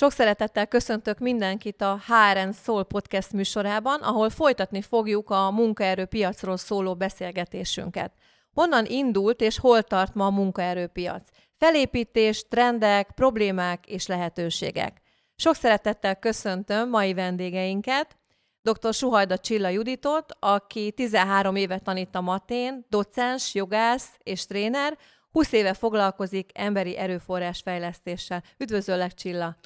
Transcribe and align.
Sok 0.00 0.12
szeretettel 0.12 0.66
köszöntök 0.66 1.18
mindenkit 1.18 1.82
a 1.82 2.00
HRN 2.06 2.50
Soul 2.52 2.84
podcast 2.84 3.32
műsorában, 3.32 4.00
ahol 4.00 4.30
folytatni 4.30 4.82
fogjuk 4.82 5.30
a 5.30 5.50
munkaerőpiacról 5.50 6.56
szóló 6.56 6.94
beszélgetésünket. 6.94 8.12
Honnan 8.52 8.84
indult 8.86 9.40
és 9.40 9.58
hol 9.58 9.82
tart 9.82 10.14
ma 10.14 10.26
a 10.26 10.30
munkaerőpiac? 10.30 11.28
Felépítés, 11.58 12.48
trendek, 12.48 13.10
problémák 13.14 13.86
és 13.86 14.06
lehetőségek. 14.06 15.00
Sok 15.36 15.54
szeretettel 15.54 16.16
köszöntöm 16.16 16.88
mai 16.88 17.14
vendégeinket, 17.14 18.16
dr. 18.62 18.94
Suhajda 18.94 19.38
Csilla 19.38 19.68
Juditot, 19.68 20.36
aki 20.38 20.92
13 20.92 21.56
évet 21.56 21.82
tanít 21.82 22.14
a 22.14 22.20
Matén, 22.20 22.86
docens, 22.88 23.54
jogász 23.54 24.08
és 24.22 24.46
tréner, 24.46 24.98
20 25.32 25.52
éve 25.52 25.74
foglalkozik 25.74 26.50
emberi 26.54 26.96
erőforrás 26.96 27.60
fejlesztéssel. 27.64 28.42
Üdvözöllek, 28.58 29.14
Csilla! 29.14 29.56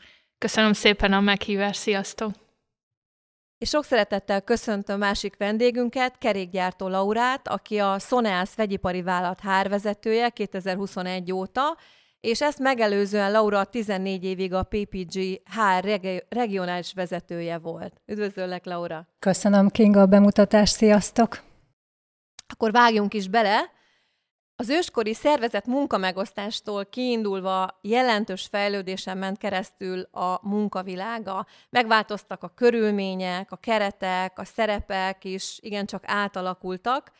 Köszönöm 0.44 0.72
szépen 0.72 1.12
a 1.12 1.20
meghívást, 1.20 1.80
sziasztok! 1.80 2.30
És 3.58 3.68
sok 3.68 3.84
szeretettel 3.84 4.40
köszöntöm 4.40 4.98
másik 4.98 5.36
vendégünket, 5.36 6.18
kerékgyártó 6.18 6.88
Laurát, 6.88 7.48
aki 7.48 7.78
a 7.78 7.98
Soneas 7.98 8.54
vegyipari 8.54 9.02
vállalat 9.02 9.40
hárvezetője 9.40 10.28
2021 10.28 11.32
óta, 11.32 11.76
és 12.20 12.42
ezt 12.42 12.58
megelőzően 12.58 13.32
Laura 13.32 13.64
14 13.64 14.24
évig 14.24 14.52
a 14.52 14.62
PPG 14.62 15.40
HR 15.44 16.00
regionális 16.28 16.92
vezetője 16.92 17.58
volt. 17.58 18.00
Üdvözöllek, 18.06 18.64
Laura! 18.64 19.06
Köszönöm, 19.18 19.68
Kinga, 19.68 20.00
a 20.00 20.06
bemutatást, 20.06 20.74
sziasztok! 20.74 21.42
Akkor 22.46 22.72
vágjunk 22.72 23.14
is 23.14 23.28
bele. 23.28 23.70
Az 24.56 24.68
őskori 24.68 25.14
szervezet 25.14 25.66
munkamegosztástól 25.66 26.86
kiindulva 26.86 27.78
jelentős 27.80 28.46
fejlődésen 28.50 29.18
ment 29.18 29.38
keresztül 29.38 30.00
a 30.00 30.38
munkavilága. 30.42 31.46
Megváltoztak 31.70 32.42
a 32.42 32.52
körülmények, 32.54 33.52
a 33.52 33.56
keretek, 33.56 34.38
a 34.38 34.44
szerepek 34.44 35.24
is 35.24 35.58
igencsak 35.60 36.02
átalakultak, 36.06 37.10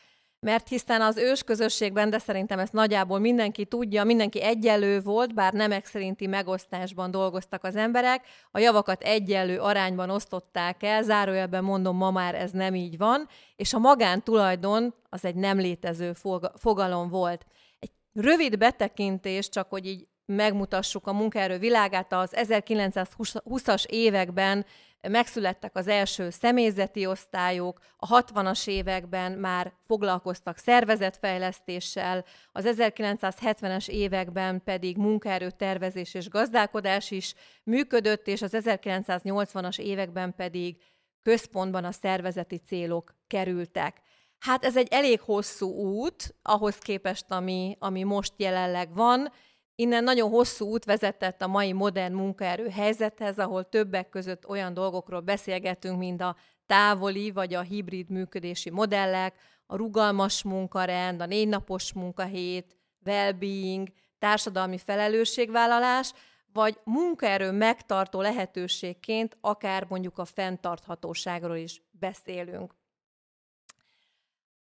mert 0.44 0.68
hiszen 0.68 1.00
az 1.00 1.16
ős 1.16 1.42
közösségben, 1.42 2.10
de 2.10 2.18
szerintem 2.18 2.58
ezt 2.58 2.72
nagyjából 2.72 3.18
mindenki 3.18 3.64
tudja, 3.64 4.04
mindenki 4.04 4.42
egyelő 4.42 5.00
volt, 5.00 5.34
bár 5.34 5.52
nemek 5.52 5.86
szerinti 5.86 6.26
megosztásban 6.26 7.10
dolgoztak 7.10 7.64
az 7.64 7.76
emberek, 7.76 8.26
a 8.50 8.58
javakat 8.58 9.02
egyelő 9.02 9.58
arányban 9.58 10.10
osztották 10.10 10.82
el, 10.82 11.02
zárójelben 11.02 11.64
mondom, 11.64 11.96
ma 11.96 12.10
már 12.10 12.34
ez 12.34 12.50
nem 12.50 12.74
így 12.74 12.98
van, 12.98 13.28
és 13.56 13.72
a 13.72 13.78
magántulajdon 13.78 14.94
az 15.08 15.24
egy 15.24 15.34
nem 15.34 15.58
létező 15.58 16.12
fogalom 16.54 17.08
volt. 17.08 17.46
Egy 17.78 17.90
rövid 18.12 18.58
betekintés, 18.58 19.48
csak 19.48 19.70
hogy 19.70 19.86
így 19.86 20.06
megmutassuk 20.26 21.06
a 21.06 21.12
munkaerő 21.12 21.58
világát, 21.58 22.12
az 22.12 22.32
1920-as 22.36 23.84
években 23.86 24.66
megszülettek 25.08 25.76
az 25.76 25.88
első 25.88 26.30
személyzeti 26.30 27.06
osztályok, 27.06 27.80
a 27.96 28.22
60-as 28.22 28.68
években 28.68 29.32
már 29.32 29.72
foglalkoztak 29.86 30.56
szervezetfejlesztéssel, 30.56 32.24
az 32.52 32.74
1970-es 32.78 33.88
években 33.88 34.62
pedig 34.64 34.96
munkaerő 34.96 35.50
tervezés 35.50 36.14
és 36.14 36.28
gazdálkodás 36.28 37.10
is 37.10 37.34
működött, 37.64 38.26
és 38.26 38.42
az 38.42 38.56
1980-as 38.58 39.78
években 39.78 40.34
pedig 40.34 40.76
központban 41.22 41.84
a 41.84 41.92
szervezeti 41.92 42.56
célok 42.56 43.14
kerültek. 43.26 44.02
Hát 44.38 44.64
ez 44.64 44.76
egy 44.76 44.88
elég 44.90 45.20
hosszú 45.20 45.68
út 45.68 46.34
ahhoz 46.42 46.78
képest, 46.78 47.30
ami, 47.30 47.76
ami 47.78 48.02
most 48.02 48.32
jelenleg 48.36 48.94
van, 48.94 49.32
Innen 49.76 50.04
nagyon 50.04 50.30
hosszú 50.30 50.66
út 50.66 50.84
vezetett 50.84 51.42
a 51.42 51.46
mai 51.46 51.72
modern 51.72 52.14
munkaerő 52.14 52.68
helyzethez, 52.68 53.38
ahol 53.38 53.68
többek 53.68 54.08
között 54.08 54.48
olyan 54.48 54.74
dolgokról 54.74 55.20
beszélgetünk, 55.20 55.98
mint 55.98 56.20
a 56.20 56.36
távoli 56.66 57.30
vagy 57.30 57.54
a 57.54 57.60
hibrid 57.60 58.10
működési 58.10 58.70
modellek, 58.70 59.34
a 59.66 59.76
rugalmas 59.76 60.42
munkarend, 60.42 61.20
a 61.20 61.26
négy 61.26 61.48
napos 61.48 61.92
munkahét, 61.92 62.76
well-being, 63.04 63.88
társadalmi 64.18 64.78
felelősségvállalás, 64.78 66.12
vagy 66.52 66.78
munkaerő 66.84 67.50
megtartó 67.50 68.20
lehetőségként 68.20 69.36
akár 69.40 69.86
mondjuk 69.88 70.18
a 70.18 70.24
fenntarthatóságról 70.24 71.56
is 71.56 71.82
beszélünk. 71.90 72.74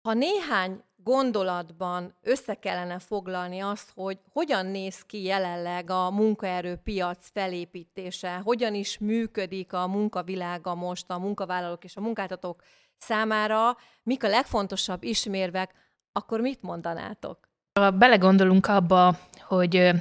Ha 0.02 0.14
néhány 0.14 0.84
gondolatban 1.04 2.14
össze 2.22 2.54
kellene 2.54 3.00
foglalni 3.00 3.60
azt, 3.60 3.92
hogy 3.96 4.18
hogyan 4.32 4.66
néz 4.66 5.02
ki 5.02 5.24
jelenleg 5.24 5.90
a 5.90 6.12
munkaerőpiac 6.12 7.30
felépítése, 7.34 8.42
hogyan 8.44 8.74
is 8.74 8.98
működik 8.98 9.74
a 9.74 9.88
munkavilága 9.88 10.76
most 10.76 11.06
a 11.08 11.18
munkavállalók 11.20 11.84
és 11.84 11.96
a 11.96 12.02
munkáltatók 12.02 12.64
számára, 12.98 13.78
mik 14.04 14.24
a 14.24 14.28
legfontosabb 14.28 15.04
ismérvek, 15.04 15.74
akkor 16.12 16.40
mit 16.40 16.62
mondanátok? 16.62 17.50
Ha 17.80 17.92
belegondolunk 17.92 18.68
abba, 18.68 19.18
hogy 19.48 19.92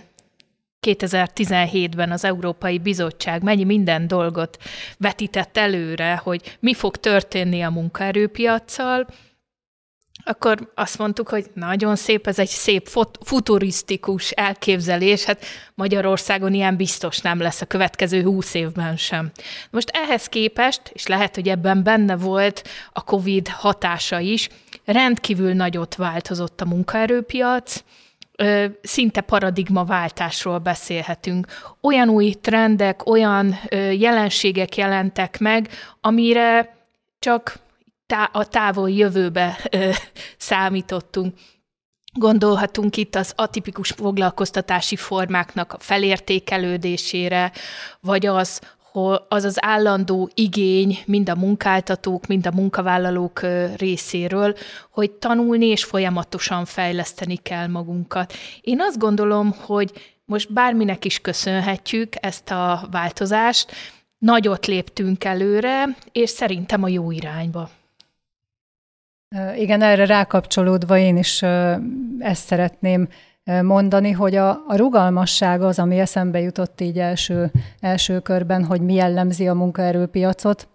2017-ben 0.87 2.11
az 2.11 2.25
Európai 2.25 2.79
Bizottság 2.79 3.43
mennyi 3.43 3.65
minden 3.65 4.07
dolgot 4.07 4.59
vetített 4.99 5.57
előre, 5.57 6.17
hogy 6.17 6.57
mi 6.61 6.75
fog 6.75 6.97
történni 6.97 7.63
a 7.63 7.71
munkaerőpiacsal, 7.71 9.07
akkor 10.25 10.73
azt 10.75 10.99
mondtuk, 10.99 11.29
hogy 11.29 11.47
nagyon 11.55 11.97
szép, 11.97 12.27
ez 12.27 12.39
egy 12.39 12.49
szép 12.49 12.89
futurisztikus 13.25 14.31
elképzelés, 14.31 15.25
hát 15.25 15.45
Magyarországon 15.75 16.55
ilyen 16.55 16.77
biztos 16.77 17.21
nem 17.21 17.41
lesz 17.41 17.61
a 17.61 17.67
következő 17.67 18.23
húsz 18.23 18.55
évben 18.55 18.97
sem. 18.97 19.31
Most 19.71 19.91
ehhez 19.93 20.27
képest, 20.27 20.81
és 20.93 21.07
lehet, 21.07 21.35
hogy 21.35 21.49
ebben 21.49 21.83
benne 21.83 22.17
volt 22.17 22.69
a 22.93 23.05
COVID 23.05 23.49
hatása 23.49 24.19
is, 24.19 24.49
rendkívül 24.85 25.53
nagyot 25.53 25.95
változott 25.95 26.61
a 26.61 26.65
munkaerőpiac, 26.65 27.83
szinte 28.83 29.21
paradigmaváltásról 29.21 30.59
beszélhetünk. 30.59 31.47
Olyan 31.81 32.09
új 32.09 32.33
trendek, 32.41 33.07
olyan 33.07 33.59
jelenségek 33.93 34.77
jelentek 34.77 35.39
meg, 35.39 35.69
amire 36.01 36.77
csak 37.19 37.59
tá- 38.13 38.31
a 38.33 38.45
távol 38.45 38.91
jövőbe 38.91 39.59
ö, 39.71 39.91
számítottunk. 40.37 41.35
Gondolhatunk 42.15 42.97
itt 42.97 43.15
az 43.15 43.33
atipikus 43.37 43.91
foglalkoztatási 43.91 44.97
formáknak 44.97 45.73
a 45.73 45.79
felértékelődésére, 45.79 47.53
vagy 48.01 48.27
az, 48.27 48.61
az 49.29 49.45
az 49.45 49.57
állandó 49.61 50.31
igény 50.35 50.99
mind 51.07 51.29
a 51.29 51.35
munkáltatók, 51.35 52.27
mind 52.27 52.47
a 52.47 52.51
munkavállalók 52.55 53.41
részéről, 53.77 54.55
hogy 54.91 55.11
tanulni 55.11 55.67
és 55.67 55.85
folyamatosan 55.85 56.65
fejleszteni 56.65 57.37
kell 57.37 57.67
magunkat. 57.67 58.33
Én 58.61 58.81
azt 58.81 58.99
gondolom, 58.99 59.55
hogy 59.61 59.93
most 60.25 60.53
bárminek 60.53 61.05
is 61.05 61.19
köszönhetjük 61.19 62.13
ezt 62.21 62.51
a 62.51 62.89
változást, 62.91 63.73
nagyot 64.19 64.67
léptünk 64.67 65.25
előre, 65.25 65.97
és 66.13 66.31
szerintem 66.31 66.83
a 66.83 66.89
jó 66.89 67.11
irányba. 67.11 67.71
Igen, 69.57 69.83
erre 69.83 70.07
rákapcsolódva 70.07 70.99
én 70.99 71.17
is 71.17 71.43
ezt 72.19 72.47
szeretném 72.47 73.09
mondani, 73.63 74.11
hogy 74.11 74.35
a, 74.35 74.51
a 74.51 74.77
rugalmasság 74.77 75.63
az, 75.63 75.79
ami 75.79 75.99
eszembe 75.99 76.41
jutott 76.41 76.81
így 76.81 76.99
első, 76.99 77.51
első 77.81 78.21
körben, 78.21 78.65
hogy 78.65 78.81
mi 78.81 78.95
jellemzi 78.95 79.49
a 79.49 79.55
munkaerőpiacot. 79.55 80.69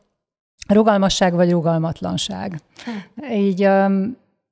Rugalmasság 0.67 1.33
vagy 1.33 1.51
rugalmatlanság. 1.51 2.61
Hm. 2.85 3.31
Így 3.31 3.63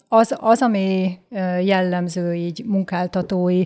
az, 0.07 0.35
az, 0.39 0.61
ami 0.61 1.19
jellemző 1.61 2.33
így 2.33 2.63
munkáltatói 2.65 3.63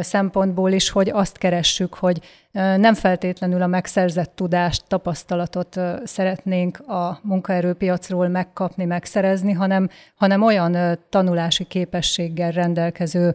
szempontból 0.00 0.70
is, 0.70 0.90
hogy 0.90 1.08
azt 1.08 1.38
keressük, 1.38 1.94
hogy 1.94 2.20
nem 2.52 2.94
feltétlenül 2.94 3.62
a 3.62 3.66
megszerzett 3.66 4.34
tudást, 4.34 4.84
tapasztalatot 4.86 5.80
szeretnénk 6.04 6.78
a 6.88 7.18
munkaerőpiacról 7.22 8.28
megkapni, 8.28 8.84
megszerezni, 8.84 9.52
hanem, 9.52 9.88
hanem 10.14 10.42
olyan 10.42 10.98
tanulási 11.08 11.64
képességgel 11.64 12.50
rendelkező 12.50 13.34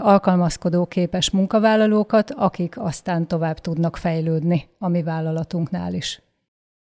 alkalmazkodó 0.00 0.86
képes 0.86 1.30
munkavállalókat, 1.30 2.30
akik 2.30 2.78
aztán 2.78 3.26
tovább 3.26 3.58
tudnak 3.58 3.96
fejlődni 3.96 4.68
a 4.78 4.88
mi 4.88 5.02
vállalatunknál 5.02 5.94
is. 5.94 6.22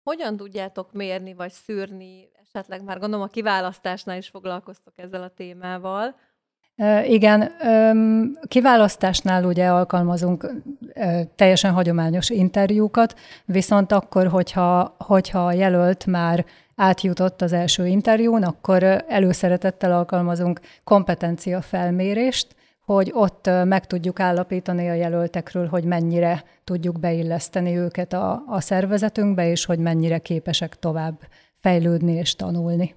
Hogyan 0.02 0.36
tudjátok 0.36 0.92
mérni 0.92 1.34
vagy 1.34 1.52
szűrni, 1.52 2.28
esetleg 2.52 2.84
már 2.84 2.98
gondolom 2.98 3.24
a 3.24 3.30
kiválasztásnál 3.30 4.16
is 4.16 4.28
foglalkoztok 4.28 4.92
ezzel 4.96 5.22
a 5.22 5.28
témával, 5.28 6.14
igen, 7.06 7.50
kiválasztásnál 8.48 9.44
ugye 9.44 9.68
alkalmazunk 9.68 10.52
teljesen 11.36 11.72
hagyományos 11.72 12.30
interjúkat, 12.30 13.14
viszont 13.44 13.92
akkor, 13.92 14.26
hogyha, 14.26 14.94
hogyha 14.98 15.46
a 15.46 15.52
jelölt 15.52 16.06
már 16.06 16.44
átjutott 16.76 17.42
az 17.42 17.52
első 17.52 17.86
interjún, 17.86 18.42
akkor 18.42 19.04
előszeretettel 19.08 19.92
alkalmazunk 19.92 20.60
kompetencia 20.84 21.60
felmérést, 21.60 22.54
hogy 22.84 23.10
ott 23.14 23.50
meg 23.64 23.86
tudjuk 23.86 24.20
állapítani 24.20 24.88
a 24.88 24.94
jelöltekről, 24.94 25.66
hogy 25.66 25.84
mennyire 25.84 26.44
tudjuk 26.64 27.00
beilleszteni 27.00 27.76
őket 27.76 28.12
a, 28.12 28.42
a 28.46 28.60
szervezetünkbe, 28.60 29.50
és 29.50 29.64
hogy 29.64 29.78
mennyire 29.78 30.18
képesek 30.18 30.78
tovább 30.78 31.18
fejlődni 31.60 32.12
és 32.12 32.36
tanulni. 32.36 32.94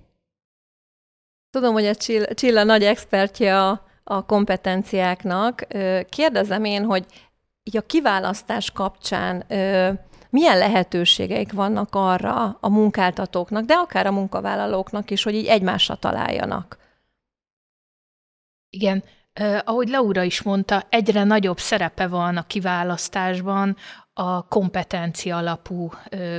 Tudom, 1.53 1.73
hogy 1.73 1.85
a 1.85 1.95
Csilla, 1.95 2.33
Csilla 2.33 2.63
nagy 2.63 2.83
expertje 2.83 3.61
a, 3.61 3.85
a 4.03 4.25
kompetenciáknak. 4.25 5.67
Kérdezem 6.09 6.63
én, 6.63 6.83
hogy 6.83 7.05
így 7.63 7.77
a 7.77 7.81
kiválasztás 7.81 8.71
kapcsán 8.71 9.45
milyen 10.29 10.57
lehetőségeik 10.57 11.51
vannak 11.51 11.89
arra 11.91 12.57
a 12.59 12.69
munkáltatóknak, 12.69 13.65
de 13.65 13.73
akár 13.73 14.05
a 14.07 14.11
munkavállalóknak 14.11 15.11
is, 15.11 15.23
hogy 15.23 15.33
így 15.35 15.45
egymásra 15.45 15.95
találjanak? 15.95 16.77
Igen, 18.69 19.03
ahogy 19.63 19.89
Laura 19.89 20.23
is 20.23 20.41
mondta, 20.41 20.83
egyre 20.89 21.23
nagyobb 21.23 21.59
szerepe 21.59 22.07
van 22.07 22.37
a 22.37 22.47
kiválasztásban 22.47 23.77
a 24.13 24.47
kompetencia 24.47 25.37
alapú 25.37 25.91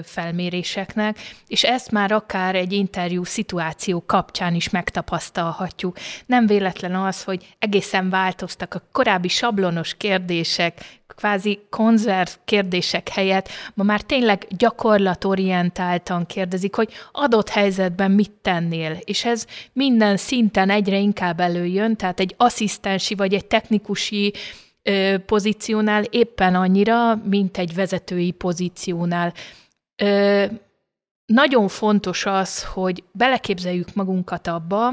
felméréseknek, 0.03 1.19
és 1.47 1.65
ezt 1.65 1.91
már 1.91 2.13
akár 2.13 2.55
egy 2.55 2.73
interjú 2.73 3.25
szituáció 3.25 4.05
kapcsán 4.07 4.55
is 4.55 4.71
megtapasztalhatjuk. 4.71 5.97
Nem 6.27 6.47
véletlen 6.47 6.95
az, 6.95 7.23
hogy 7.23 7.57
egészen 7.59 8.11
változtak 8.11 8.75
a 8.75 8.83
korábbi 8.93 9.29
sablonos 9.29 9.95
kérdések, 9.95 11.03
kvázi 11.07 11.61
konzerv 11.71 12.29
kérdések 12.45 13.09
helyett 13.09 13.49
ma 13.75 13.85
már 13.85 14.01
tényleg 14.01 14.47
gyakorlatorientáltan 14.49 16.27
kérdezik, 16.27 16.75
hogy 16.75 16.93
adott 17.13 17.49
helyzetben 17.49 18.11
mit 18.11 18.31
tennél, 18.31 18.99
és 19.05 19.25
ez 19.25 19.47
minden 19.73 20.17
szinten 20.17 20.71
egyre 20.71 20.97
inkább 20.97 21.41
előjön, 21.41 21.97
tehát 21.97 22.21
egy 22.21 22.35
asszisztensi 22.37 23.15
vagy 23.15 23.35
egy 23.35 23.47
technikusi 23.47 24.33
pozíciónál 25.27 26.03
éppen 26.03 26.55
annyira, 26.55 27.15
mint 27.15 27.59
egy 27.59 27.75
vezetői 27.75 28.31
pozíciónál. 28.31 29.33
Nagyon 31.27 31.69
fontos 31.69 32.27
az, 32.27 32.65
hogy 32.65 33.05
beleképzeljük 33.13 33.95
magunkat 33.95 34.47
abba, 34.47 34.91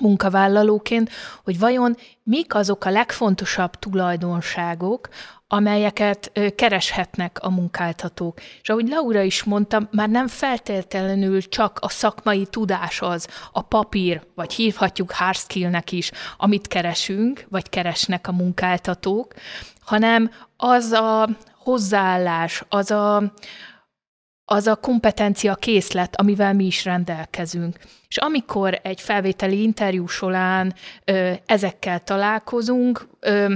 munkavállalóként, 0.00 1.10
hogy 1.44 1.58
vajon 1.58 1.96
mik 2.22 2.54
azok 2.54 2.84
a 2.84 2.90
legfontosabb 2.90 3.74
tulajdonságok, 3.74 5.08
amelyeket 5.52 6.32
kereshetnek 6.54 7.38
a 7.42 7.50
munkáltatók. 7.50 8.40
És 8.62 8.68
ahogy 8.68 8.88
Laura 8.88 9.22
is 9.22 9.44
mondta, 9.44 9.88
már 9.90 10.08
nem 10.08 10.26
feltétlenül 10.26 11.42
csak 11.42 11.78
a 11.80 11.88
szakmai 11.88 12.46
tudás 12.46 13.00
az, 13.00 13.28
a 13.52 13.62
papír, 13.62 14.22
vagy 14.34 14.52
hívhatjuk 14.52 15.10
hard 15.10 15.36
skillnek 15.36 15.92
is, 15.92 16.10
amit 16.36 16.68
keresünk, 16.68 17.46
vagy 17.48 17.68
keresnek 17.68 18.28
a 18.28 18.32
munkáltatók, 18.32 19.34
hanem 19.80 20.30
az 20.56 20.92
a 20.92 21.28
hozzáállás, 21.54 22.62
az 22.68 22.90
a, 22.90 23.32
az 24.44 24.66
a 24.66 24.76
kompetencia 24.76 25.54
készlet, 25.54 26.16
amivel 26.16 26.52
mi 26.52 26.64
is 26.64 26.84
rendelkezünk. 26.84 27.78
És 28.08 28.16
amikor 28.16 28.80
egy 28.82 29.00
felvételi 29.00 29.62
interjú 29.62 30.06
során 30.06 30.74
ö, 31.04 31.32
ezekkel 31.46 32.00
találkozunk, 32.00 33.08
ö, 33.20 33.54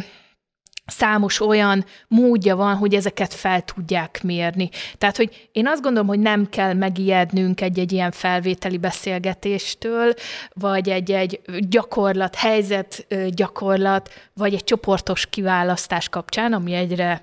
számos 0.87 1.41
olyan 1.41 1.85
módja 2.09 2.57
van, 2.57 2.77
hogy 2.77 2.95
ezeket 2.95 3.35
fel 3.35 3.63
tudják 3.63 4.23
mérni. 4.23 4.69
Tehát, 4.99 5.17
hogy 5.17 5.49
én 5.53 5.67
azt 5.67 5.83
gondolom, 5.83 6.09
hogy 6.09 6.19
nem 6.19 6.49
kell 6.49 6.73
megijednünk 6.73 7.61
egy-egy 7.61 7.93
ilyen 7.93 8.11
felvételi 8.11 8.79
beszélgetéstől, 8.79 10.15
vagy 10.53 10.89
egy-egy 10.89 11.41
gyakorlat, 11.69 12.35
helyzet 12.35 13.07
gyakorlat, 13.29 14.11
vagy 14.35 14.55
egy 14.55 14.65
csoportos 14.65 15.27
kiválasztás 15.27 16.09
kapcsán, 16.09 16.53
ami 16.53 16.73
egyre 16.73 17.23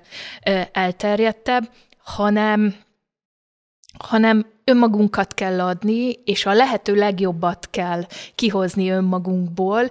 elterjedtebb, 0.72 1.70
hanem 1.98 2.74
hanem 3.98 4.46
önmagunkat 4.64 5.34
kell 5.34 5.60
adni, 5.60 6.10
és 6.24 6.46
a 6.46 6.52
lehető 6.52 6.94
legjobbat 6.94 7.68
kell 7.70 8.02
kihozni 8.34 8.90
önmagunkból, 8.90 9.88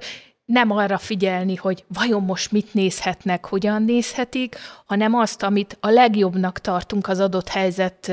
nem 0.52 0.72
arra 0.72 0.98
figyelni, 0.98 1.56
hogy 1.56 1.84
vajon 1.88 2.24
most 2.24 2.52
mit 2.52 2.74
nézhetnek, 2.74 3.46
hogyan 3.46 3.84
nézhetik, 3.84 4.56
hanem 4.86 5.16
azt, 5.16 5.44
amit 5.44 5.78
a 5.80 5.90
legjobbnak 5.90 6.60
tartunk 6.60 7.08
az 7.08 7.20
adott 7.20 7.48
helyzet 7.48 8.12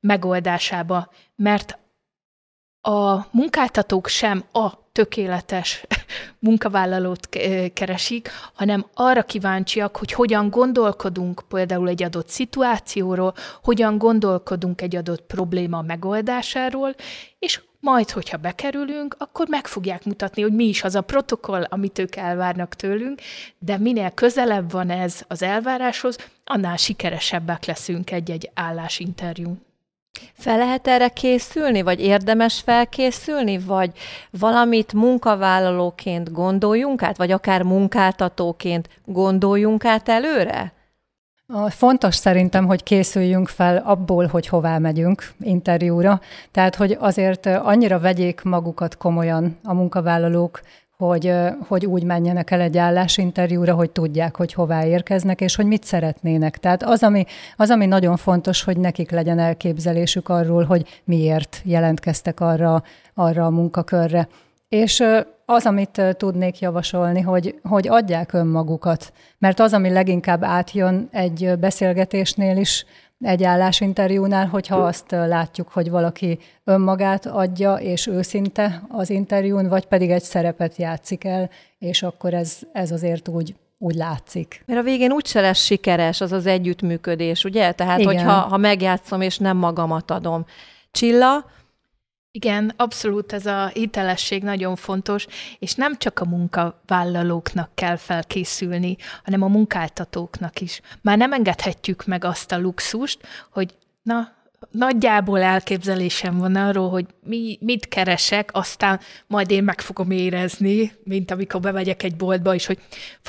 megoldásába. 0.00 1.10
Mert 1.36 1.78
a 2.80 3.26
munkáltatók 3.30 4.06
sem 4.06 4.44
a 4.52 4.90
tökéletes 4.92 5.86
munkavállalót 6.38 7.28
keresik, 7.74 8.30
hanem 8.54 8.86
arra 8.94 9.22
kíváncsiak, 9.22 9.96
hogy 9.96 10.12
hogyan 10.12 10.50
gondolkodunk 10.50 11.42
például 11.48 11.88
egy 11.88 12.02
adott 12.02 12.28
szituációról, 12.28 13.34
hogyan 13.62 13.98
gondolkodunk 13.98 14.80
egy 14.80 14.96
adott 14.96 15.26
probléma 15.26 15.82
megoldásáról, 15.82 16.94
és 17.38 17.60
majd, 17.90 18.10
hogyha 18.10 18.36
bekerülünk, 18.36 19.16
akkor 19.18 19.48
meg 19.48 19.66
fogják 19.66 20.04
mutatni, 20.04 20.42
hogy 20.42 20.52
mi 20.52 20.64
is 20.64 20.84
az 20.84 20.94
a 20.94 21.00
protokoll, 21.00 21.62
amit 21.62 21.98
ők 21.98 22.16
elvárnak 22.16 22.74
tőlünk, 22.74 23.20
de 23.58 23.78
minél 23.78 24.10
közelebb 24.10 24.70
van 24.70 24.90
ez 24.90 25.22
az 25.28 25.42
elváráshoz, 25.42 26.16
annál 26.44 26.76
sikeresebbek 26.76 27.64
leszünk 27.64 28.10
egy-egy 28.10 28.50
állásinterjún. 28.54 29.60
Fel 30.32 30.58
lehet 30.58 30.86
erre 30.88 31.08
készülni, 31.08 31.82
vagy 31.82 32.00
érdemes 32.00 32.60
felkészülni, 32.60 33.58
vagy 33.58 33.90
valamit 34.30 34.92
munkavállalóként 34.92 36.32
gondoljunk 36.32 37.02
át, 37.02 37.16
vagy 37.16 37.30
akár 37.30 37.62
munkáltatóként 37.62 38.88
gondoljunk 39.04 39.84
át 39.84 40.08
előre? 40.08 40.72
Fontos 41.68 42.14
szerintem, 42.14 42.66
hogy 42.66 42.82
készüljünk 42.82 43.48
fel 43.48 43.76
abból, 43.76 44.26
hogy 44.26 44.46
hová 44.46 44.78
megyünk 44.78 45.32
interjúra. 45.40 46.20
Tehát, 46.50 46.74
hogy 46.74 46.96
azért 47.00 47.46
annyira 47.46 47.98
vegyék 47.98 48.42
magukat 48.42 48.96
komolyan 48.96 49.58
a 49.62 49.74
munkavállalók, 49.74 50.60
hogy, 50.96 51.32
hogy 51.68 51.86
úgy 51.86 52.02
menjenek 52.02 52.50
el 52.50 52.60
egy 52.60 52.78
állásinterjúra, 52.78 53.74
hogy 53.74 53.90
tudják, 53.90 54.36
hogy 54.36 54.52
hová 54.52 54.86
érkeznek, 54.86 55.40
és 55.40 55.56
hogy 55.56 55.66
mit 55.66 55.84
szeretnének. 55.84 56.58
Tehát 56.58 56.82
az 56.82 57.02
ami, 57.02 57.24
az, 57.56 57.70
ami 57.70 57.86
nagyon 57.86 58.16
fontos, 58.16 58.62
hogy 58.62 58.78
nekik 58.78 59.10
legyen 59.10 59.38
elképzelésük 59.38 60.28
arról, 60.28 60.64
hogy 60.64 61.00
miért 61.04 61.60
jelentkeztek 61.64 62.40
arra, 62.40 62.82
arra 63.14 63.44
a 63.46 63.50
munkakörre. 63.50 64.28
És 64.68 65.02
az, 65.50 65.66
amit 65.66 66.02
tudnék 66.16 66.58
javasolni, 66.58 67.20
hogy, 67.20 67.60
hogy 67.62 67.88
adják 67.88 68.32
önmagukat, 68.32 69.12
mert 69.38 69.60
az, 69.60 69.72
ami 69.72 69.90
leginkább 69.90 70.44
átjön 70.44 71.08
egy 71.10 71.52
beszélgetésnél 71.58 72.56
is, 72.56 72.84
egy 73.20 73.44
állásinterjúnál, 73.44 74.46
hogyha 74.46 74.76
azt 74.76 75.10
látjuk, 75.10 75.68
hogy 75.68 75.90
valaki 75.90 76.38
önmagát 76.64 77.26
adja, 77.26 77.74
és 77.74 78.06
őszinte 78.06 78.82
az 78.88 79.10
interjún, 79.10 79.68
vagy 79.68 79.86
pedig 79.86 80.10
egy 80.10 80.22
szerepet 80.22 80.76
játszik 80.76 81.24
el, 81.24 81.50
és 81.78 82.02
akkor 82.02 82.34
ez, 82.34 82.58
ez 82.72 82.90
azért 82.90 83.28
úgy 83.28 83.54
úgy 83.80 83.94
látszik. 83.94 84.62
Mert 84.66 84.80
a 84.80 84.82
végén 84.82 85.12
úgyse 85.12 85.40
lesz 85.40 85.64
sikeres 85.64 86.20
az 86.20 86.32
az 86.32 86.46
együttműködés, 86.46 87.44
ugye? 87.44 87.72
Tehát, 87.72 87.98
Igen. 87.98 88.14
hogyha 88.14 88.32
ha 88.32 88.56
megjátszom, 88.56 89.20
és 89.20 89.38
nem 89.38 89.56
magamat 89.56 90.10
adom. 90.10 90.44
Csilla, 90.90 91.44
igen, 92.30 92.72
abszolút 92.76 93.32
ez 93.32 93.46
a 93.46 93.66
hitelesség 93.66 94.42
nagyon 94.42 94.76
fontos, 94.76 95.26
és 95.58 95.74
nem 95.74 95.96
csak 95.96 96.18
a 96.18 96.24
munkavállalóknak 96.24 97.70
kell 97.74 97.96
felkészülni, 97.96 98.96
hanem 99.24 99.42
a 99.42 99.48
munkáltatóknak 99.48 100.60
is. 100.60 100.80
Már 101.02 101.18
nem 101.18 101.32
engedhetjük 101.32 102.06
meg 102.06 102.24
azt 102.24 102.52
a 102.52 102.58
luxust, 102.58 103.26
hogy 103.50 103.74
na, 104.02 104.32
nagyjából 104.70 105.42
elképzelésem 105.42 106.38
van 106.38 106.56
arról, 106.56 106.90
hogy 106.90 107.06
mi, 107.24 107.58
mit 107.60 107.88
keresek, 107.88 108.50
aztán 108.52 109.00
majd 109.26 109.50
én 109.50 109.64
meg 109.64 109.80
fogom 109.80 110.10
érezni, 110.10 110.92
mint 111.04 111.30
amikor 111.30 111.60
bemegyek 111.60 112.02
egy 112.02 112.16
boltba 112.16 112.54
is, 112.54 112.66
hogy 112.66 112.78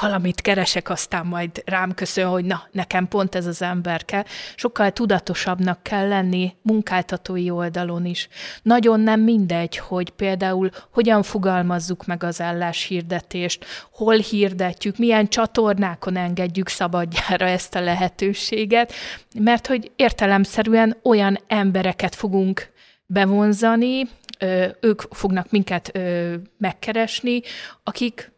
valamit 0.02 0.42
keresek, 0.42 0.90
aztán 0.90 1.26
majd 1.26 1.62
rám 1.66 1.94
köszön, 1.94 2.26
hogy 2.26 2.46
na, 2.46 2.68
nekem 2.72 3.08
pont 3.08 3.36
ez 3.36 3.46
az 3.46 3.62
ember 3.62 4.06
kell. 4.06 4.24
Sokkal 4.56 4.92
tudatosabbnak 4.92 5.84
kell 5.84 6.08
lenni 6.08 6.56
munkáltatói 6.62 7.50
oldalon 7.50 8.06
is. 8.06 8.28
Nagyon 8.62 9.00
nem 9.00 9.22
mindegy, 9.22 9.78
hogy 9.78 10.10
például 10.10 10.70
hogyan 10.92 11.24
fogalmazzuk 11.24 12.06
meg 12.06 12.24
az 12.24 12.42
álláshirdetést, 12.42 13.66
hol 13.92 14.16
hirdetjük, 14.16 14.98
milyen 14.98 15.28
csatornákon 15.28 16.18
engedjük 16.18 16.68
szabadjára 16.68 17.46
ezt 17.46 17.76
a 17.76 17.82
lehetőséget, 17.82 18.94
mert 19.40 19.68
hogy 19.68 19.92
értelemszerűen 19.96 20.98
olyan 21.04 21.19
embereket 21.48 22.16
fogunk 22.16 22.72
bevonzani, 23.06 24.08
ők 24.80 25.02
fognak 25.02 25.52
minket 25.52 26.00
megkeresni, 26.58 27.42
akik 27.84 28.32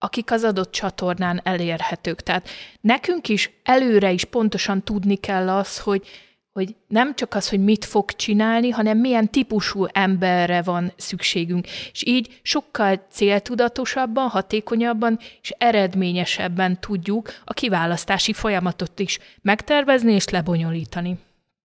akik 0.00 0.30
az 0.30 0.44
adott 0.44 0.70
csatornán 0.70 1.40
elérhetők. 1.44 2.20
Tehát 2.20 2.48
nekünk 2.80 3.28
is 3.28 3.50
előre 3.62 4.12
is 4.12 4.24
pontosan 4.24 4.82
tudni 4.82 5.16
kell 5.16 5.48
az, 5.48 5.78
hogy 5.78 6.06
hogy 6.52 6.76
nem 6.88 7.14
csak 7.14 7.34
az, 7.34 7.48
hogy 7.48 7.64
mit 7.64 7.84
fog 7.84 8.10
csinálni, 8.12 8.70
hanem 8.70 8.98
milyen 8.98 9.30
típusú 9.30 9.86
emberre 9.92 10.62
van 10.62 10.92
szükségünk. 10.96 11.66
És 11.92 12.06
így 12.06 12.40
sokkal 12.42 13.06
céltudatosabban, 13.10 14.28
hatékonyabban 14.28 15.18
és 15.42 15.54
eredményesebben 15.58 16.80
tudjuk 16.80 17.40
a 17.44 17.52
kiválasztási 17.52 18.32
folyamatot 18.32 18.98
is 18.98 19.18
megtervezni 19.42 20.12
és 20.12 20.28
lebonyolítani. 20.28 21.18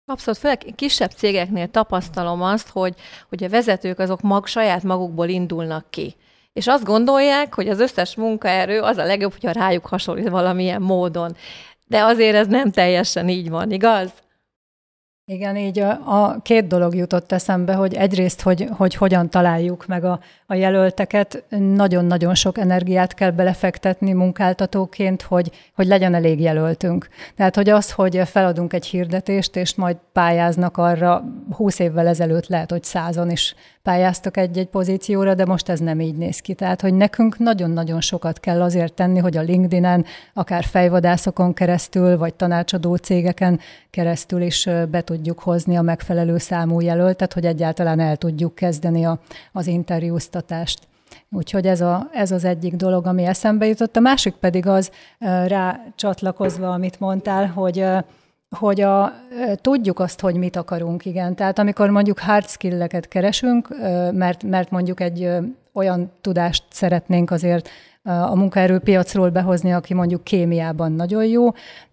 Abszolút, 0.06 0.40
főleg 0.40 0.64
kisebb 0.74 1.10
cégeknél 1.10 1.68
tapasztalom 1.68 2.42
azt, 2.42 2.68
hogy, 2.68 2.94
hogy 3.28 3.44
a 3.44 3.48
vezetők 3.48 3.98
azok 3.98 4.20
mag, 4.20 4.46
saját 4.46 4.82
magukból 4.82 5.28
indulnak 5.28 5.90
ki. 5.90 6.14
És 6.52 6.66
azt 6.66 6.84
gondolják, 6.84 7.54
hogy 7.54 7.68
az 7.68 7.80
összes 7.80 8.14
munkaerő 8.14 8.80
az 8.80 8.96
a 8.96 9.04
legjobb, 9.04 9.32
hogyha 9.32 9.50
rájuk 9.50 9.86
hasonlít 9.86 10.28
valamilyen 10.28 10.82
módon. 10.82 11.36
De 11.86 12.02
azért 12.02 12.36
ez 12.36 12.46
nem 12.46 12.70
teljesen 12.70 13.28
így 13.28 13.50
van, 13.50 13.70
igaz? 13.70 14.12
Igen, 15.26 15.56
így 15.56 15.78
a, 15.78 15.90
a 15.90 16.40
két 16.42 16.66
dolog 16.66 16.94
jutott 16.94 17.32
eszembe, 17.32 17.74
hogy 17.74 17.94
egyrészt, 17.94 18.40
hogy, 18.40 18.68
hogy 18.76 18.94
hogyan 18.94 19.30
találjuk 19.30 19.86
meg 19.86 20.04
a, 20.04 20.20
a 20.46 20.54
jelölteket, 20.54 21.44
nagyon-nagyon 21.58 22.34
sok 22.34 22.58
energiát 22.58 23.14
kell 23.14 23.30
belefektetni 23.30 24.12
munkáltatóként, 24.12 25.22
hogy, 25.22 25.50
hogy 25.74 25.86
legyen 25.86 26.14
elég 26.14 26.40
jelöltünk. 26.40 27.08
Tehát, 27.36 27.54
hogy 27.54 27.68
az, 27.68 27.92
hogy 27.92 28.20
feladunk 28.24 28.72
egy 28.72 28.86
hirdetést, 28.86 29.56
és 29.56 29.74
majd 29.74 29.96
pályáznak 30.12 30.76
arra, 30.76 31.24
húsz 31.56 31.78
évvel 31.78 32.06
ezelőtt 32.06 32.46
lehet, 32.46 32.70
hogy 32.70 32.84
százon 32.84 33.30
is 33.30 33.54
pályáztak 33.84 34.36
egy-egy 34.36 34.66
pozícióra, 34.66 35.34
de 35.34 35.44
most 35.44 35.68
ez 35.68 35.80
nem 35.80 36.00
így 36.00 36.16
néz 36.16 36.38
ki. 36.38 36.54
Tehát, 36.54 36.80
hogy 36.80 36.94
nekünk 36.94 37.38
nagyon-nagyon 37.38 38.00
sokat 38.00 38.40
kell 38.40 38.62
azért 38.62 38.92
tenni, 38.92 39.18
hogy 39.18 39.36
a 39.36 39.40
LinkedIn-en, 39.42 40.04
akár 40.34 40.64
fejvadászokon 40.64 41.52
keresztül, 41.54 42.18
vagy 42.18 42.34
tanácsadó 42.34 42.94
cégeken 42.96 43.60
keresztül 43.90 44.42
is 44.42 44.68
be 44.90 45.00
tudjuk 45.00 45.38
hozni 45.38 45.76
a 45.76 45.82
megfelelő 45.82 46.38
számú 46.38 46.80
jelöltet, 46.80 47.32
hogy 47.32 47.44
egyáltalán 47.44 48.00
el 48.00 48.16
tudjuk 48.16 48.54
kezdeni 48.54 49.04
a, 49.04 49.18
az 49.52 49.66
interjúztatást. 49.66 50.78
Úgyhogy 51.30 51.66
ez, 51.66 51.80
a, 51.80 52.08
ez 52.12 52.30
az 52.30 52.44
egyik 52.44 52.74
dolog, 52.74 53.06
ami 53.06 53.24
eszembe 53.24 53.66
jutott. 53.66 53.96
A 53.96 54.00
másik 54.00 54.34
pedig 54.34 54.66
az, 54.66 54.90
rá 55.46 55.80
csatlakozva, 55.96 56.70
amit 56.70 57.00
mondtál, 57.00 57.46
hogy 57.46 57.86
hogy 58.54 58.80
a, 58.80 59.12
tudjuk 59.60 59.98
azt, 59.98 60.20
hogy 60.20 60.36
mit 60.36 60.56
akarunk, 60.56 61.04
igen. 61.04 61.34
Tehát 61.34 61.58
amikor 61.58 61.90
mondjuk 61.90 62.18
hard 62.18 62.48
skill-eket 62.48 63.08
keresünk, 63.08 63.68
mert, 64.12 64.42
mert 64.42 64.70
mondjuk 64.70 65.00
egy 65.00 65.28
olyan 65.72 66.10
tudást 66.20 66.64
szeretnénk 66.70 67.30
azért 67.30 67.68
a 68.02 68.34
munkaerőpiacról 68.34 69.30
behozni, 69.30 69.72
aki 69.72 69.94
mondjuk 69.94 70.24
kémiában 70.24 70.92
nagyon 70.92 71.24
jó, 71.24 71.50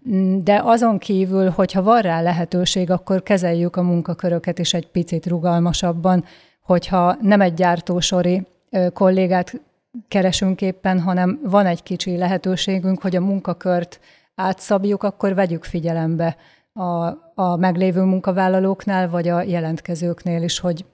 mm, 0.08 0.38
de 0.44 0.60
azon 0.64 0.98
kívül, 0.98 1.48
hogyha 1.48 1.82
van 1.82 2.00
rá 2.00 2.20
lehetőség, 2.20 2.90
akkor 2.90 3.22
kezeljük 3.22 3.76
a 3.76 3.82
munkaköröket 3.82 4.58
is 4.58 4.74
egy 4.74 4.86
picit 4.86 5.26
rugalmasabban, 5.26 6.24
hogyha 6.62 7.16
nem 7.20 7.40
egy 7.40 7.54
gyártósori 7.54 8.46
kollégát 8.92 9.60
keresünk 10.08 10.60
éppen, 10.60 11.00
hanem 11.00 11.40
van 11.42 11.66
egy 11.66 11.82
kicsi 11.82 12.16
lehetőségünk, 12.16 13.02
hogy 13.02 13.16
a 13.16 13.20
munkakört 13.20 14.00
átszabjuk, 14.34 15.02
akkor 15.02 15.34
vegyük 15.34 15.64
figyelembe 15.64 16.36
a, 16.72 17.06
a 17.34 17.56
meglévő 17.56 18.02
munkavállalóknál, 18.02 19.10
vagy 19.10 19.28
a 19.28 19.42
jelentkezőknél 19.42 20.42
is, 20.42 20.58
hogy 20.58 20.84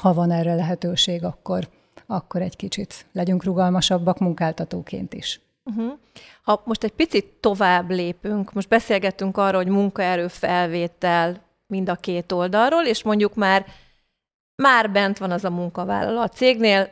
ha 0.00 0.12
van 0.12 0.30
erre 0.30 0.54
lehetőség, 0.54 1.24
akkor, 1.24 1.68
akkor 2.06 2.42
egy 2.42 2.56
kicsit 2.56 3.06
legyünk 3.12 3.44
rugalmasabbak 3.44 4.18
munkáltatóként 4.18 5.14
is. 5.14 5.40
Uh-huh. 5.64 5.92
Ha 6.42 6.62
most 6.64 6.84
egy 6.84 6.92
picit 6.92 7.26
tovább 7.40 7.90
lépünk, 7.90 8.52
most 8.52 8.68
beszélgettünk 8.68 9.36
arról, 9.36 9.62
hogy 9.62 9.72
munkaerő 9.72 10.28
felvétel 10.28 11.40
mind 11.66 11.88
a 11.88 11.94
két 11.94 12.32
oldalról, 12.32 12.84
és 12.84 13.02
mondjuk 13.02 13.34
már 13.34 13.66
már 14.62 14.90
bent 14.90 15.18
van 15.18 15.30
az 15.30 15.44
a 15.44 15.50
munkavállaló 15.50 16.20
a 16.20 16.28
cégnél, 16.28 16.90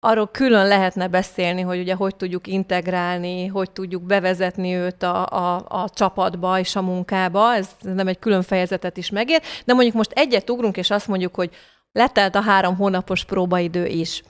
arról 0.00 0.28
külön 0.28 0.66
lehetne 0.66 1.08
beszélni, 1.08 1.60
hogy 1.60 1.78
ugye 1.78 1.94
hogy 1.94 2.16
tudjuk 2.16 2.46
integrálni, 2.46 3.46
hogy 3.46 3.70
tudjuk 3.70 4.02
bevezetni 4.02 4.74
őt 4.74 5.02
a, 5.02 5.26
a, 5.26 5.64
a 5.68 5.88
csapatba 5.90 6.58
és 6.58 6.76
a 6.76 6.82
munkába, 6.82 7.54
ez 7.54 7.68
nem 7.80 8.08
egy 8.08 8.18
külön 8.18 8.42
fejezetet 8.42 8.96
is 8.96 9.10
megér, 9.10 9.42
de 9.64 9.72
mondjuk 9.72 9.94
most 9.94 10.12
egyet 10.12 10.50
ugrunk, 10.50 10.76
és 10.76 10.90
azt 10.90 11.08
mondjuk, 11.08 11.34
hogy 11.34 11.50
letelt 11.92 12.34
a 12.34 12.40
három 12.40 12.76
hónapos 12.76 13.24
próbaidő 13.24 13.86
is. 13.86 14.22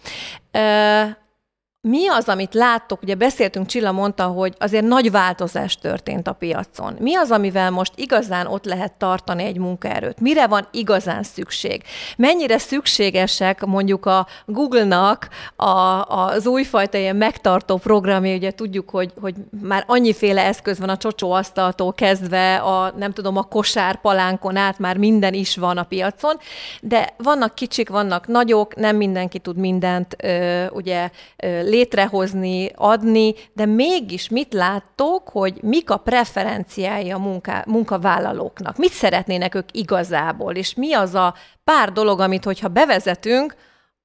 Mi 1.88 2.08
az, 2.08 2.28
amit 2.28 2.54
láttok? 2.54 3.02
Ugye 3.02 3.14
beszéltünk, 3.14 3.66
Csilla 3.66 3.92
mondta, 3.92 4.24
hogy 4.24 4.54
azért 4.58 4.84
nagy 4.84 5.10
változás 5.10 5.76
történt 5.76 6.28
a 6.28 6.32
piacon. 6.32 6.96
Mi 6.98 7.16
az, 7.16 7.30
amivel 7.30 7.70
most 7.70 7.92
igazán 7.96 8.46
ott 8.46 8.64
lehet 8.64 8.92
tartani 8.92 9.44
egy 9.44 9.58
munkaerőt? 9.58 10.20
Mire 10.20 10.46
van 10.46 10.66
igazán 10.70 11.22
szükség? 11.22 11.82
Mennyire 12.16 12.58
szükségesek 12.58 13.64
mondjuk 13.64 14.06
a 14.06 14.26
Google-nak 14.46 15.28
a, 15.56 16.04
az 16.04 16.46
újfajta 16.46 16.98
ilyen 16.98 17.16
megtartó 17.16 17.76
programja, 17.76 18.36
ugye 18.36 18.50
tudjuk, 18.50 18.90
hogy, 18.90 19.12
hogy 19.20 19.34
már 19.62 19.84
annyiféle 19.86 20.44
eszköz 20.44 20.78
van 20.78 20.88
a 20.88 20.96
csocsóasztaltól 20.96 21.92
kezdve, 21.92 22.56
a 22.56 22.92
nem 22.96 23.12
tudom, 23.12 23.36
a 23.36 23.42
kosár 23.42 24.00
palánkon 24.00 24.56
át 24.56 24.78
már 24.78 24.96
minden 24.96 25.34
is 25.34 25.56
van 25.56 25.78
a 25.78 25.84
piacon, 25.84 26.36
de 26.80 27.14
vannak 27.16 27.54
kicsik, 27.54 27.88
vannak 27.88 28.26
nagyok, 28.26 28.76
nem 28.76 28.96
mindenki 28.96 29.38
tud 29.38 29.56
mindent 29.56 30.16
ö, 30.18 30.66
ugye 30.66 31.10
ö, 31.36 31.68
létrehozni, 31.70 32.70
adni, 32.74 33.34
de 33.52 33.66
mégis 33.66 34.28
mit 34.28 34.52
láttok, 34.52 35.28
hogy 35.28 35.58
mik 35.62 35.90
a 35.90 35.96
preferenciái 35.96 37.10
a 37.10 37.18
munká, 37.18 37.64
munkavállalóknak? 37.66 38.76
Mit 38.76 38.92
szeretnének 38.92 39.54
ők 39.54 39.68
igazából, 39.72 40.54
és 40.54 40.74
mi 40.74 40.92
az 40.92 41.14
a 41.14 41.34
pár 41.64 41.92
dolog, 41.92 42.20
amit 42.20 42.44
hogyha 42.44 42.68
bevezetünk, 42.68 43.54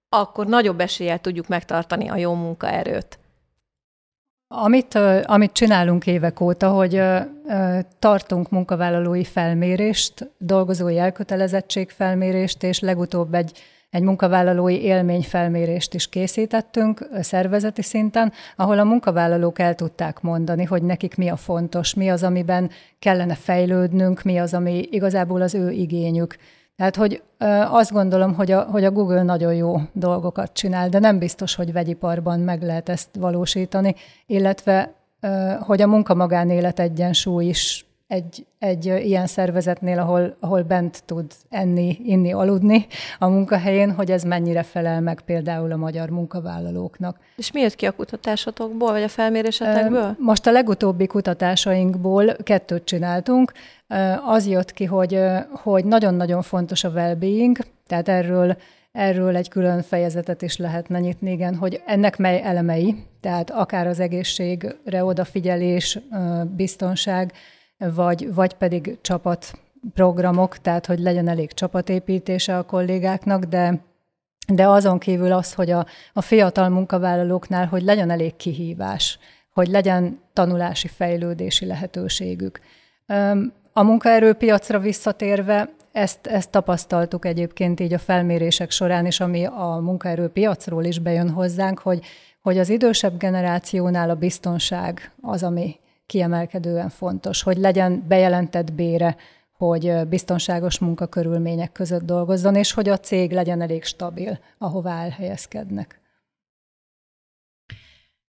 akkor 0.09 0.47
nagyobb 0.47 0.79
eséllyel 0.79 1.19
tudjuk 1.19 1.47
megtartani 1.47 2.09
a 2.09 2.15
jó 2.15 2.33
munkaerőt? 2.33 3.19
Amit, 4.47 4.95
amit 5.23 5.51
csinálunk 5.51 6.07
évek 6.07 6.39
óta, 6.39 6.69
hogy 6.69 7.01
tartunk 7.99 8.49
munkavállalói 8.49 9.23
felmérést, 9.23 10.31
dolgozói 10.37 10.97
elkötelezettség 10.97 11.89
felmérést, 11.89 12.63
és 12.63 12.79
legutóbb 12.79 13.33
egy 13.33 13.59
egy 13.95 14.01
munkavállalói 14.01 14.81
élményfelmérést 14.81 15.93
is 15.93 16.09
készítettünk 16.09 17.07
szervezeti 17.19 17.81
szinten, 17.81 18.31
ahol 18.55 18.79
a 18.79 18.83
munkavállalók 18.83 19.59
el 19.59 19.75
tudták 19.75 20.21
mondani, 20.21 20.63
hogy 20.63 20.83
nekik 20.83 21.15
mi 21.15 21.29
a 21.29 21.35
fontos, 21.35 21.93
mi 21.93 22.09
az, 22.09 22.23
amiben 22.23 22.69
kellene 22.99 23.35
fejlődnünk, 23.35 24.21
mi 24.21 24.37
az, 24.37 24.53
ami 24.53 24.87
igazából 24.91 25.41
az 25.41 25.53
ő 25.55 25.71
igényük. 25.71 26.35
Tehát, 26.75 26.95
hogy 26.95 27.21
azt 27.69 27.91
gondolom, 27.91 28.33
hogy 28.33 28.51
a, 28.51 28.61
hogy 28.61 28.83
a 28.83 28.91
Google 28.91 29.23
nagyon 29.23 29.53
jó 29.53 29.75
dolgokat 29.93 30.53
csinál, 30.53 30.89
de 30.89 30.99
nem 30.99 31.19
biztos, 31.19 31.55
hogy 31.55 31.71
vegyiparban 31.71 32.39
meg 32.39 32.61
lehet 32.61 32.89
ezt 32.89 33.09
valósítani, 33.19 33.95
illetve 34.25 34.93
hogy 35.59 35.81
a 35.81 35.87
munka-magánélet 35.87 36.79
egyensúly 36.79 37.45
is 37.45 37.85
egy, 38.07 38.45
egy 38.59 38.85
ilyen 38.85 39.27
szervezetnél, 39.27 39.99
ahol, 39.99 40.35
ahol 40.39 40.61
bent 40.61 41.03
tud 41.05 41.31
enni, 41.49 41.97
inni, 42.03 42.33
aludni 42.33 42.87
a 43.19 43.27
munkahelyén, 43.27 43.91
hogy 43.91 44.11
ez 44.11 44.23
mennyire 44.23 44.63
felel 44.63 45.01
meg 45.01 45.21
például 45.21 45.71
a 45.71 45.75
magyar 45.75 46.09
munkavállalóknak. 46.09 47.19
És 47.35 47.51
mi 47.51 47.61
jött 47.61 47.75
ki 47.75 47.85
a 47.85 47.91
kutatásotokból, 47.91 48.91
vagy 48.91 49.03
a 49.03 49.07
felmérésetekből? 49.07 50.15
Most 50.19 50.47
a 50.47 50.51
legutóbbi 50.51 51.07
kutatásainkból 51.07 52.35
kettőt 52.43 52.83
csináltunk. 52.83 53.51
Az 54.25 54.47
jött 54.47 54.71
ki, 54.71 54.85
hogy, 54.85 55.19
hogy 55.51 55.85
nagyon-nagyon 55.85 56.41
fontos 56.41 56.83
a 56.83 56.89
well-being, 56.89 57.57
tehát 57.87 58.09
erről 58.09 58.57
Erről 58.95 59.35
egy 59.35 59.49
külön 59.49 59.81
fejezetet 59.81 60.41
is 60.41 60.57
lehetne 60.57 60.99
nyitni, 60.99 61.31
igen, 61.31 61.55
hogy 61.55 61.81
ennek 61.85 62.17
mely 62.17 62.41
elemei, 62.43 62.95
tehát 63.21 63.49
akár 63.49 63.87
az 63.87 63.99
egészségre 63.99 65.03
odafigyelés, 65.03 65.99
biztonság, 66.55 67.33
vagy, 67.77 68.33
vagy 68.33 68.53
pedig 68.53 68.97
csapatprogramok, 69.01 70.57
tehát 70.57 70.85
hogy 70.85 70.99
legyen 70.99 71.27
elég 71.27 71.51
csapatépítése 71.51 72.57
a 72.57 72.65
kollégáknak, 72.65 73.43
de 73.43 73.83
de 74.47 74.67
azon 74.67 74.99
kívül 74.99 75.31
az, 75.31 75.53
hogy 75.53 75.71
a, 75.71 75.85
a 76.13 76.21
fiatal 76.21 76.69
munkavállalóknál, 76.69 77.65
hogy 77.65 77.81
legyen 77.83 78.09
elég 78.09 78.35
kihívás, 78.35 79.19
hogy 79.53 79.67
legyen 79.67 80.19
tanulási, 80.33 80.87
fejlődési 80.87 81.65
lehetőségük. 81.65 82.59
A 83.73 83.83
munkaerőpiacra 83.83 84.79
visszatérve, 84.79 85.69
ezt, 85.91 86.27
ezt 86.27 86.49
tapasztaltuk 86.49 87.25
egyébként 87.25 87.79
így 87.79 87.93
a 87.93 87.97
felmérések 87.97 88.71
során 88.71 89.05
is, 89.05 89.19
ami 89.19 89.45
a 89.45 89.79
munkaerőpiacról 89.81 90.83
is 90.83 90.99
bejön 90.99 91.29
hozzánk, 91.29 91.79
hogy, 91.79 92.05
hogy 92.41 92.57
az 92.57 92.69
idősebb 92.69 93.17
generációnál 93.17 94.09
a 94.09 94.15
biztonság 94.15 95.11
az, 95.21 95.43
ami, 95.43 95.79
kiemelkedően 96.05 96.89
fontos, 96.89 97.41
hogy 97.41 97.57
legyen 97.57 98.07
bejelentett 98.07 98.73
bére, 98.73 99.17
hogy 99.51 100.07
biztonságos 100.07 100.79
munkakörülmények 100.79 101.71
között 101.71 102.03
dolgozzon, 102.03 102.55
és 102.55 102.73
hogy 102.73 102.89
a 102.89 102.97
cég 102.97 103.31
legyen 103.31 103.61
elég 103.61 103.83
stabil, 103.83 104.39
ahová 104.57 105.03
elhelyezkednek. 105.03 105.99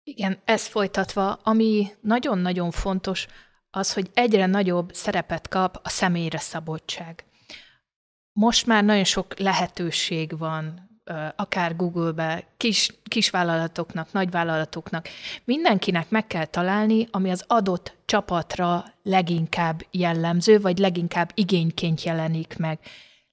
Igen, 0.03 0.39
ez 0.45 0.67
folytatva, 0.67 1.33
ami 1.33 1.87
nagyon-nagyon 2.01 2.71
fontos, 2.71 3.27
az, 3.69 3.93
hogy 3.93 4.09
egyre 4.13 4.45
nagyobb 4.45 4.93
szerepet 4.93 5.47
kap 5.47 5.79
a 5.83 5.89
személyre 5.89 6.37
szabottság. 6.37 7.25
Most 8.33 8.65
már 8.65 8.83
nagyon 8.83 9.03
sok 9.03 9.39
lehetőség 9.39 10.37
van, 10.37 10.90
akár 11.35 11.75
Google-be, 11.75 12.43
kis, 12.57 12.89
kisvállalatoknak, 13.03 14.11
nagyvállalatoknak, 14.11 15.07
mindenkinek 15.43 16.09
meg 16.09 16.27
kell 16.27 16.45
találni, 16.45 17.07
ami 17.11 17.31
az 17.31 17.43
adott 17.47 17.95
csapatra 18.05 18.83
leginkább 19.03 19.85
jellemző, 19.91 20.59
vagy 20.59 20.77
leginkább 20.77 21.31
igényként 21.33 22.03
jelenik 22.03 22.55
meg. 22.57 22.79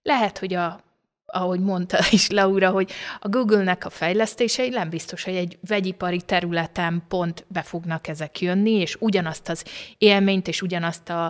Lehet, 0.02 0.38
hogy 0.38 0.54
a 0.54 0.86
ahogy 1.32 1.60
mondta 1.60 1.98
is 2.10 2.28
Laura, 2.28 2.70
hogy 2.70 2.90
a 3.20 3.28
Google-nek 3.28 3.84
a 3.84 3.90
fejlesztései 3.90 4.68
nem 4.68 4.90
biztos, 4.90 5.24
hogy 5.24 5.34
egy 5.34 5.58
vegyipari 5.66 6.20
területen 6.20 7.02
pont 7.08 7.44
be 7.48 7.62
fognak 7.62 8.08
ezek 8.08 8.40
jönni, 8.40 8.70
és 8.70 8.96
ugyanazt 9.00 9.48
az 9.48 9.64
élményt 9.98 10.48
és 10.48 10.62
ugyanazt 10.62 11.08
a, 11.08 11.24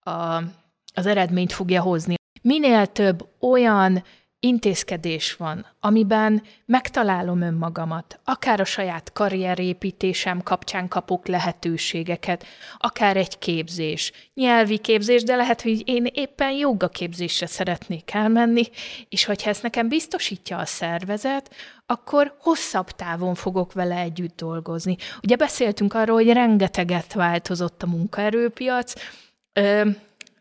a, 0.00 0.42
az 0.94 1.06
eredményt 1.06 1.52
fogja 1.52 1.82
hozni. 1.82 2.14
Minél 2.42 2.86
több 2.86 3.28
olyan 3.40 4.04
intézkedés 4.44 5.34
van, 5.34 5.66
amiben 5.80 6.42
megtalálom 6.66 7.40
önmagamat, 7.40 8.20
akár 8.24 8.60
a 8.60 8.64
saját 8.64 9.12
karrierépítésem 9.12 10.42
kapcsán 10.42 10.88
kapok 10.88 11.26
lehetőségeket, 11.26 12.44
akár 12.78 13.16
egy 13.16 13.38
képzés, 13.38 14.12
nyelvi 14.34 14.78
képzés, 14.78 15.22
de 15.22 15.36
lehet, 15.36 15.62
hogy 15.62 15.82
én 15.88 16.06
éppen 16.12 16.50
joga 16.50 16.88
képzésre 16.88 17.46
szeretnék 17.46 18.14
elmenni, 18.14 18.64
és 19.08 19.24
hogyha 19.24 19.50
ezt 19.50 19.62
nekem 19.62 19.88
biztosítja 19.88 20.58
a 20.58 20.64
szervezet, 20.64 21.54
akkor 21.86 22.36
hosszabb 22.38 22.90
távon 22.90 23.34
fogok 23.34 23.72
vele 23.72 23.96
együtt 23.96 24.36
dolgozni. 24.36 24.96
Ugye 25.22 25.36
beszéltünk 25.36 25.94
arról, 25.94 26.16
hogy 26.16 26.32
rengeteget 26.32 27.12
változott 27.12 27.82
a 27.82 27.86
munkaerőpiac, 27.86 28.92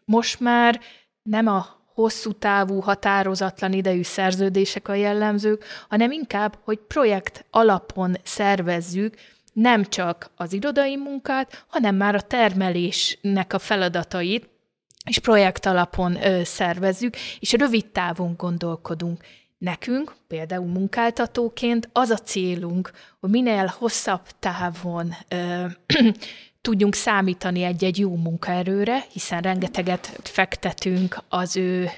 most 0.06 0.40
már 0.40 0.80
nem 1.22 1.48
a 1.48 1.81
hosszú 1.94 2.32
távú, 2.32 2.80
határozatlan 2.80 3.74
idejű 3.74 4.04
szerződések 4.04 4.88
a 4.88 4.94
jellemzők, 4.94 5.64
hanem 5.90 6.12
inkább, 6.12 6.58
hogy 6.64 6.80
projekt 6.88 7.46
alapon 7.50 8.16
szervezzük 8.24 9.16
nem 9.54 9.86
csak 9.86 10.32
az 10.36 10.54
irodai 10.54 10.96
munkát, 10.96 11.66
hanem 11.68 11.96
már 11.96 12.16
a 12.16 12.22
termelésnek 12.22 13.54
a 13.54 13.60
feladatait, 13.60 14.50
és 15.06 15.20
projekt 15.20 15.66
alapon 15.66 16.24
ö, 16.24 16.44
szervezzük, 16.44 17.16
és 17.40 17.52
rövid 17.52 17.86
távon 17.86 18.34
gondolkodunk. 18.38 19.24
Nekünk, 19.58 20.16
például 20.28 20.66
munkáltatóként 20.66 21.90
az 21.94 22.10
a 22.10 22.18
célunk, 22.18 22.92
hogy 23.20 23.30
minél 23.30 23.74
hosszabb 23.78 24.22
távon 24.40 25.14
ö, 25.28 25.66
tudjunk 26.62 26.96
számítani 26.96 27.64
egy-egy 27.64 28.00
jó 28.00 28.16
munkaerőre, 28.16 29.04
hiszen 29.12 29.42
rengeteget 29.42 30.20
fektetünk 30.24 31.18
az 31.30 31.58
ő, 31.58 31.90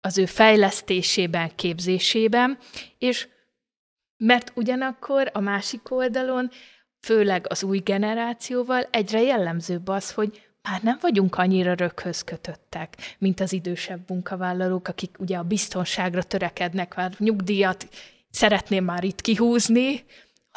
az 0.00 0.18
ő 0.18 0.26
fejlesztésében, 0.26 1.50
képzésében, 1.54 2.58
és 2.98 3.28
mert 4.16 4.52
ugyanakkor 4.54 5.30
a 5.32 5.40
másik 5.40 5.90
oldalon, 5.90 6.50
főleg 7.00 7.46
az 7.48 7.62
új 7.62 7.78
generációval 7.78 8.88
egyre 8.90 9.22
jellemzőbb 9.22 9.88
az, 9.88 10.12
hogy 10.12 10.42
már 10.62 10.82
nem 10.82 10.98
vagyunk 11.00 11.36
annyira 11.36 11.74
röghöz 11.74 12.22
kötöttek, 12.22 12.96
mint 13.18 13.40
az 13.40 13.52
idősebb 13.52 14.00
munkavállalók, 14.08 14.88
akik 14.88 15.16
ugye 15.18 15.36
a 15.36 15.42
biztonságra 15.42 16.22
törekednek, 16.22 16.94
már 16.94 17.12
nyugdíjat 17.18 17.88
szeretném 18.30 18.84
már 18.84 19.04
itt 19.04 19.20
kihúzni, 19.20 20.04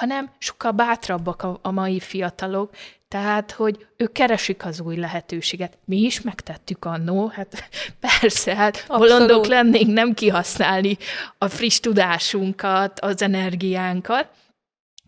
hanem 0.02 0.32
sokkal 0.38 0.72
bátrabbak 0.72 1.44
a, 1.44 1.60
a 1.62 1.72
mai 1.72 2.00
fiatalok, 2.00 2.76
tehát, 3.08 3.52
hogy 3.52 3.88
ők 3.98 4.12
keresik 4.12 4.66
az 4.66 4.80
új 4.80 4.96
lehetőséget. 4.96 5.78
Mi 5.86 5.98
is 5.98 6.22
megtettük 6.22 6.86
annó, 6.86 7.28
hát 7.28 7.70
persze, 8.20 8.56
hát 8.56 8.86
bolondok 8.88 9.46
lennénk 9.46 9.94
nem 9.94 10.14
kihasználni 10.14 10.98
a 11.38 11.48
friss 11.48 11.80
tudásunkat, 11.80 13.00
az 13.00 13.22
energiánkat, 13.22 14.28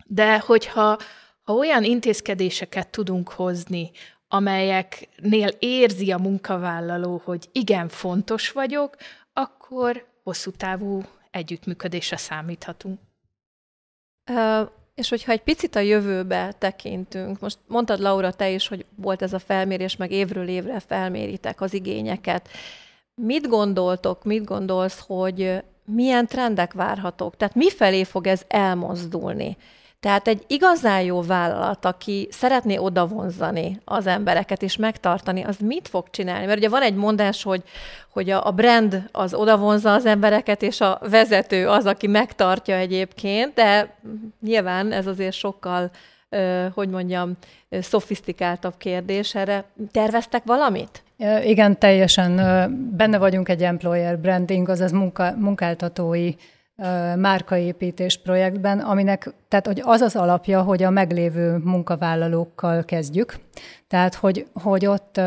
de 0.06 0.38
hogyha 0.38 0.98
ha 1.42 1.52
olyan 1.52 1.84
intézkedéseket 1.84 2.88
tudunk 2.88 3.28
hozni, 3.28 3.90
amelyeknél 4.28 5.48
érzi 5.58 6.12
a 6.12 6.18
munkavállaló, 6.18 7.22
hogy 7.24 7.48
igen, 7.52 7.88
fontos 7.88 8.50
vagyok, 8.50 8.96
akkor 9.32 10.06
hosszú 10.22 10.50
távú 10.50 11.02
együttműködésre 11.30 12.16
számíthatunk. 12.16 13.00
És 14.94 15.08
hogyha 15.08 15.32
egy 15.32 15.42
picit 15.42 15.76
a 15.76 15.80
jövőbe 15.80 16.52
tekintünk, 16.58 17.40
most 17.40 17.58
mondtad 17.66 18.00
Laura 18.00 18.32
te 18.32 18.50
is, 18.50 18.68
hogy 18.68 18.84
volt 18.96 19.22
ez 19.22 19.32
a 19.32 19.38
felmérés, 19.38 19.96
meg 19.96 20.10
évről 20.10 20.48
évre 20.48 20.80
felméritek 20.80 21.60
az 21.60 21.74
igényeket. 21.74 22.48
Mit 23.14 23.48
gondoltok, 23.48 24.24
mit 24.24 24.44
gondolsz, 24.44 25.04
hogy 25.06 25.62
milyen 25.84 26.26
trendek 26.26 26.72
várhatók? 26.72 27.36
Tehát 27.36 27.54
mifelé 27.54 28.04
fog 28.04 28.26
ez 28.26 28.42
elmozdulni? 28.48 29.56
Tehát 30.04 30.28
egy 30.28 30.44
igazán 30.46 31.02
jó 31.02 31.22
vállalat, 31.22 31.84
aki 31.84 32.28
szeretné 32.30 32.76
odavonzani 32.76 33.80
az 33.84 34.06
embereket 34.06 34.62
és 34.62 34.76
megtartani, 34.76 35.42
az 35.42 35.56
mit 35.58 35.88
fog 35.88 36.10
csinálni? 36.10 36.46
Mert 36.46 36.58
ugye 36.58 36.68
van 36.68 36.82
egy 36.82 36.94
mondás, 36.94 37.42
hogy, 37.42 37.62
hogy 38.12 38.30
a 38.30 38.50
brand 38.50 39.08
az 39.12 39.34
odavonza 39.34 39.92
az 39.92 40.06
embereket, 40.06 40.62
és 40.62 40.80
a 40.80 41.00
vezető 41.10 41.68
az, 41.68 41.86
aki 41.86 42.06
megtartja 42.06 42.76
egyébként, 42.76 43.54
de 43.54 43.96
nyilván 44.40 44.92
ez 44.92 45.06
azért 45.06 45.34
sokkal, 45.34 45.90
hogy 46.74 46.88
mondjam, 46.88 47.32
szofisztikáltabb 47.70 48.74
kérdés. 48.78 49.34
Erre 49.34 49.64
terveztek 49.90 50.42
valamit? 50.44 51.02
Igen, 51.42 51.78
teljesen 51.78 52.36
benne 52.96 53.18
vagyunk 53.18 53.48
egy 53.48 53.62
employer 53.62 54.18
branding, 54.18 54.68
azaz 54.68 54.92
munka, 54.92 55.34
munkáltatói 55.36 56.32
márkaépítés 57.16 58.18
projektben, 58.22 58.78
aminek, 58.78 59.34
tehát 59.48 59.66
hogy 59.66 59.80
az 59.84 60.00
az 60.00 60.16
alapja, 60.16 60.62
hogy 60.62 60.82
a 60.82 60.90
meglévő 60.90 61.56
munkavállalókkal 61.56 62.84
kezdjük. 62.84 63.34
Tehát, 63.88 64.14
hogy, 64.14 64.46
hogy 64.52 64.86
ott, 64.86 65.20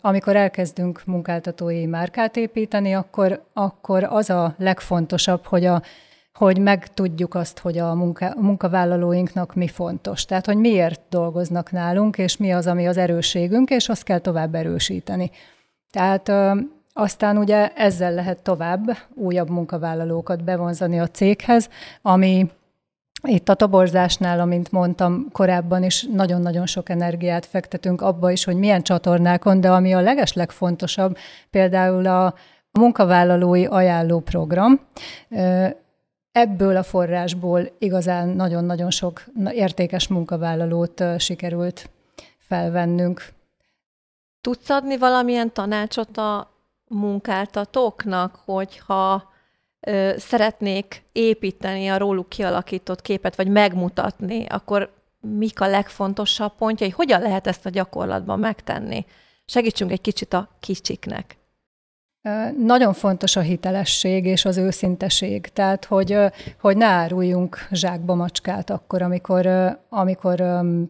amikor 0.00 0.36
elkezdünk 0.36 1.02
munkáltatói 1.04 1.86
márkát 1.86 2.36
építeni, 2.36 2.94
akkor, 2.94 3.42
akkor 3.52 4.04
az 4.04 4.30
a 4.30 4.54
legfontosabb, 4.58 5.44
hogy 5.46 5.64
a 5.64 5.82
hogy 6.32 6.58
megtudjuk 6.58 7.34
azt, 7.34 7.58
hogy 7.58 7.78
a, 7.78 7.94
munka, 7.94 8.34
munkavállalóinknak 8.36 9.54
mi 9.54 9.68
fontos. 9.68 10.24
Tehát, 10.24 10.46
hogy 10.46 10.56
miért 10.56 11.00
dolgoznak 11.08 11.70
nálunk, 11.70 12.18
és 12.18 12.36
mi 12.36 12.52
az, 12.52 12.66
ami 12.66 12.88
az 12.88 12.96
erősségünk, 12.96 13.70
és 13.70 13.88
azt 13.88 14.02
kell 14.02 14.18
tovább 14.18 14.54
erősíteni. 14.54 15.30
Tehát 15.90 16.32
aztán 16.92 17.36
ugye 17.36 17.72
ezzel 17.74 18.14
lehet 18.14 18.42
tovább 18.42 18.96
újabb 19.14 19.50
munkavállalókat 19.50 20.44
bevonzani 20.44 21.00
a 21.00 21.08
céghez, 21.08 21.68
ami 22.02 22.50
itt 23.22 23.48
a 23.48 23.54
toborzásnál, 23.54 24.40
amint 24.40 24.72
mondtam 24.72 25.28
korábban 25.32 25.82
is, 25.82 26.06
nagyon-nagyon 26.12 26.66
sok 26.66 26.88
energiát 26.88 27.46
fektetünk 27.46 28.00
abba 28.00 28.30
is, 28.30 28.44
hogy 28.44 28.56
milyen 28.56 28.82
csatornákon, 28.82 29.60
de 29.60 29.70
ami 29.70 29.94
a 29.94 30.00
legeslegfontosabb, 30.00 31.16
például 31.50 32.06
a 32.06 32.34
munkavállalói 32.70 33.66
ajánló 33.66 34.20
program. 34.20 34.80
Ebből 36.32 36.76
a 36.76 36.82
forrásból 36.82 37.68
igazán 37.78 38.28
nagyon-nagyon 38.28 38.90
sok 38.90 39.24
értékes 39.50 40.08
munkavállalót 40.08 41.04
sikerült 41.18 41.90
felvennünk. 42.38 43.24
Tudsz 44.40 44.70
adni 44.70 44.98
valamilyen 44.98 45.52
tanácsot 45.52 46.16
a 46.16 46.51
munkáltatóknak, 46.92 48.38
hogyha 48.44 49.32
ö, 49.80 50.12
szeretnék 50.16 51.02
építeni 51.12 51.88
a 51.88 51.98
róluk 51.98 52.28
kialakított 52.28 53.02
képet, 53.02 53.36
vagy 53.36 53.48
megmutatni, 53.48 54.46
akkor 54.46 54.92
mik 55.20 55.60
a 55.60 55.66
legfontosabb 55.66 56.52
pontjai, 56.58 56.90
hogyan 56.90 57.20
lehet 57.20 57.46
ezt 57.46 57.66
a 57.66 57.70
gyakorlatban 57.70 58.38
megtenni? 58.38 59.06
Segítsünk 59.44 59.90
egy 59.90 60.00
kicsit 60.00 60.32
a 60.32 60.48
kicsiknek. 60.60 61.36
Nagyon 62.58 62.92
fontos 62.92 63.36
a 63.36 63.40
hitelesség 63.40 64.24
és 64.24 64.44
az 64.44 64.56
őszinteség, 64.56 65.46
tehát 65.46 65.84
hogy, 65.84 66.18
hogy 66.60 66.76
ne 66.76 66.86
áruljunk 66.86 67.66
zsákba 67.70 68.14
macskát 68.14 68.70
akkor, 68.70 69.02
amikor, 69.02 69.46
amikor 69.88 70.44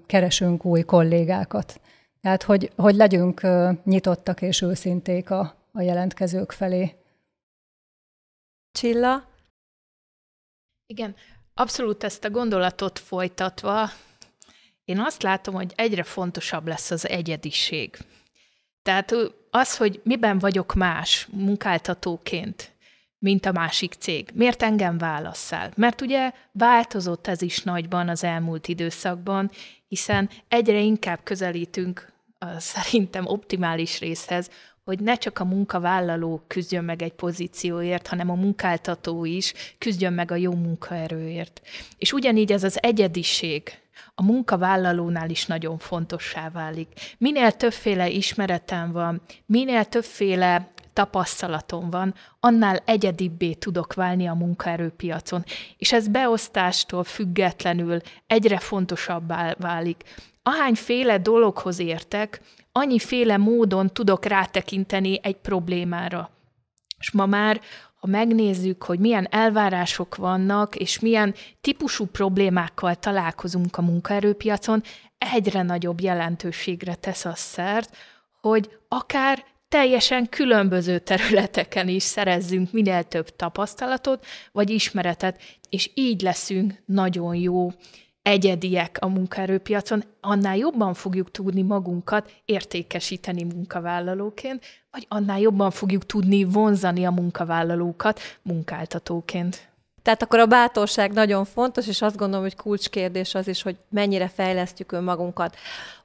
keresünk 0.06 0.64
új 0.64 0.82
kollégákat. 0.82 1.80
Tehát, 2.20 2.42
hogy, 2.42 2.72
hogy 2.76 2.94
legyünk 2.94 3.46
nyitottak 3.84 4.42
és 4.42 4.62
őszinték 4.62 5.30
a, 5.30 5.54
a 5.72 5.80
jelentkezők 5.80 6.52
felé. 6.52 6.96
Csilla? 8.72 9.28
Igen, 10.86 11.16
abszolút 11.54 12.04
ezt 12.04 12.24
a 12.24 12.30
gondolatot 12.30 12.98
folytatva, 12.98 13.90
én 14.84 15.00
azt 15.00 15.22
látom, 15.22 15.54
hogy 15.54 15.72
egyre 15.76 16.02
fontosabb 16.02 16.66
lesz 16.66 16.90
az 16.90 17.08
egyediség. 17.08 17.96
Tehát 18.82 19.14
az, 19.50 19.76
hogy 19.76 20.00
miben 20.04 20.38
vagyok 20.38 20.74
más 20.74 21.28
munkáltatóként, 21.30 22.72
mint 23.18 23.46
a 23.46 23.52
másik 23.52 23.92
cég. 23.92 24.30
Miért 24.34 24.62
engem 24.62 24.98
válasszál? 24.98 25.72
Mert 25.76 26.00
ugye 26.00 26.32
változott 26.52 27.26
ez 27.26 27.42
is 27.42 27.62
nagyban 27.62 28.08
az 28.08 28.24
elmúlt 28.24 28.68
időszakban, 28.68 29.50
hiszen 29.88 30.30
egyre 30.48 30.78
inkább 30.78 31.20
közelítünk 31.22 32.12
a 32.38 32.58
szerintem 32.74 33.26
optimális 33.26 33.98
részhez, 33.98 34.50
hogy 34.84 35.00
ne 35.00 35.14
csak 35.14 35.38
a 35.38 35.44
munkavállaló 35.44 36.42
küzdjön 36.46 36.84
meg 36.84 37.02
egy 37.02 37.12
pozícióért, 37.12 38.06
hanem 38.06 38.30
a 38.30 38.34
munkáltató 38.34 39.24
is 39.24 39.54
küzdjön 39.78 40.12
meg 40.12 40.30
a 40.30 40.36
jó 40.36 40.52
munkaerőért. 40.52 41.62
És 41.98 42.12
ugyanígy 42.12 42.52
ez 42.52 42.64
az 42.64 42.82
egyediség 42.82 43.80
a 44.14 44.22
munkavállalónál 44.22 45.30
is 45.30 45.46
nagyon 45.46 45.78
fontossá 45.78 46.50
válik. 46.50 46.88
Minél 47.18 47.52
többféle 47.52 48.08
ismeretem 48.08 48.92
van, 48.92 49.22
minél 49.46 49.84
többféle 49.84 50.72
tapasztalatom 50.92 51.90
van, 51.90 52.14
annál 52.40 52.82
egyedibbé 52.84 53.52
tudok 53.52 53.94
válni 53.94 54.26
a 54.26 54.34
munkaerőpiacon. 54.34 55.44
És 55.76 55.92
ez 55.92 56.08
beosztástól 56.08 57.04
függetlenül 57.04 58.00
egyre 58.26 58.58
fontosabbá 58.58 59.54
válik. 59.58 60.02
Ahányféle 60.42 61.18
dologhoz 61.18 61.78
értek, 61.78 62.40
annyiféle 62.72 63.36
módon 63.36 63.88
tudok 63.88 64.24
rátekinteni 64.24 65.18
egy 65.22 65.36
problémára. 65.36 66.30
És 66.98 67.10
ma 67.10 67.26
már, 67.26 67.60
ha 68.00 68.06
megnézzük, 68.06 68.82
hogy 68.82 68.98
milyen 68.98 69.26
elvárások 69.30 70.16
vannak, 70.16 70.76
és 70.76 70.98
milyen 70.98 71.34
típusú 71.60 72.06
problémákkal 72.06 72.94
találkozunk 72.94 73.76
a 73.76 73.82
munkaerőpiacon, 73.82 74.82
egyre 75.18 75.62
nagyobb 75.62 76.00
jelentőségre 76.00 76.94
tesz 76.94 77.24
a 77.24 77.34
szert, 77.34 77.96
hogy 78.40 78.70
akár 78.88 79.44
teljesen 79.68 80.28
különböző 80.28 80.98
területeken 80.98 81.88
is 81.88 82.02
szerezzünk 82.02 82.72
minél 82.72 83.02
több 83.02 83.36
tapasztalatot 83.36 84.26
vagy 84.52 84.70
ismeretet, 84.70 85.42
és 85.68 85.90
így 85.94 86.20
leszünk 86.20 86.82
nagyon 86.86 87.34
jó 87.34 87.70
egyediek 88.22 88.96
a 89.00 89.06
munkaerőpiacon, 89.06 90.04
annál 90.20 90.56
jobban 90.56 90.94
fogjuk 90.94 91.30
tudni 91.30 91.62
magunkat 91.62 92.30
értékesíteni 92.44 93.44
munkavállalóként, 93.44 94.64
vagy 94.90 95.06
annál 95.08 95.40
jobban 95.40 95.70
fogjuk 95.70 96.06
tudni 96.06 96.44
vonzani 96.44 97.04
a 97.04 97.10
munkavállalókat 97.10 98.20
munkáltatóként. 98.42 99.70
Tehát 100.02 100.22
akkor 100.22 100.38
a 100.38 100.46
bátorság 100.46 101.12
nagyon 101.12 101.44
fontos, 101.44 101.88
és 101.88 102.02
azt 102.02 102.16
gondolom, 102.16 102.42
hogy 102.42 102.56
kulcskérdés 102.56 103.34
az 103.34 103.48
is, 103.48 103.62
hogy 103.62 103.76
mennyire 103.88 104.28
fejlesztjük 104.28 104.92
önmagunkat. 104.92 105.56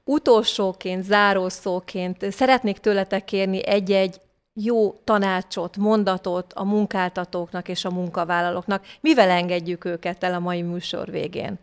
Utolsóként, 0.04 1.04
zárószóként 1.04 2.32
szeretnék 2.32 2.78
tőletek 2.78 3.26
kérni 3.26 3.66
egy-egy 3.66 4.22
jó 4.54 4.92
tanácsot, 5.04 5.78
mondatot 5.78 6.54
a 6.54 6.64
munkáltatóknak 6.64 7.70
és 7.70 7.86
a 7.86 7.92
munkavállalóknak. 7.92 8.86
Mivel 9.02 9.30
engedjük 9.30 9.86
őket 9.86 10.24
el 10.24 10.34
a 10.34 10.40
mai 10.40 10.62
műsor 10.62 11.12
végén? 11.12 11.60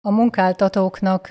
A 0.00 0.10
munkáltatóknak 0.10 1.28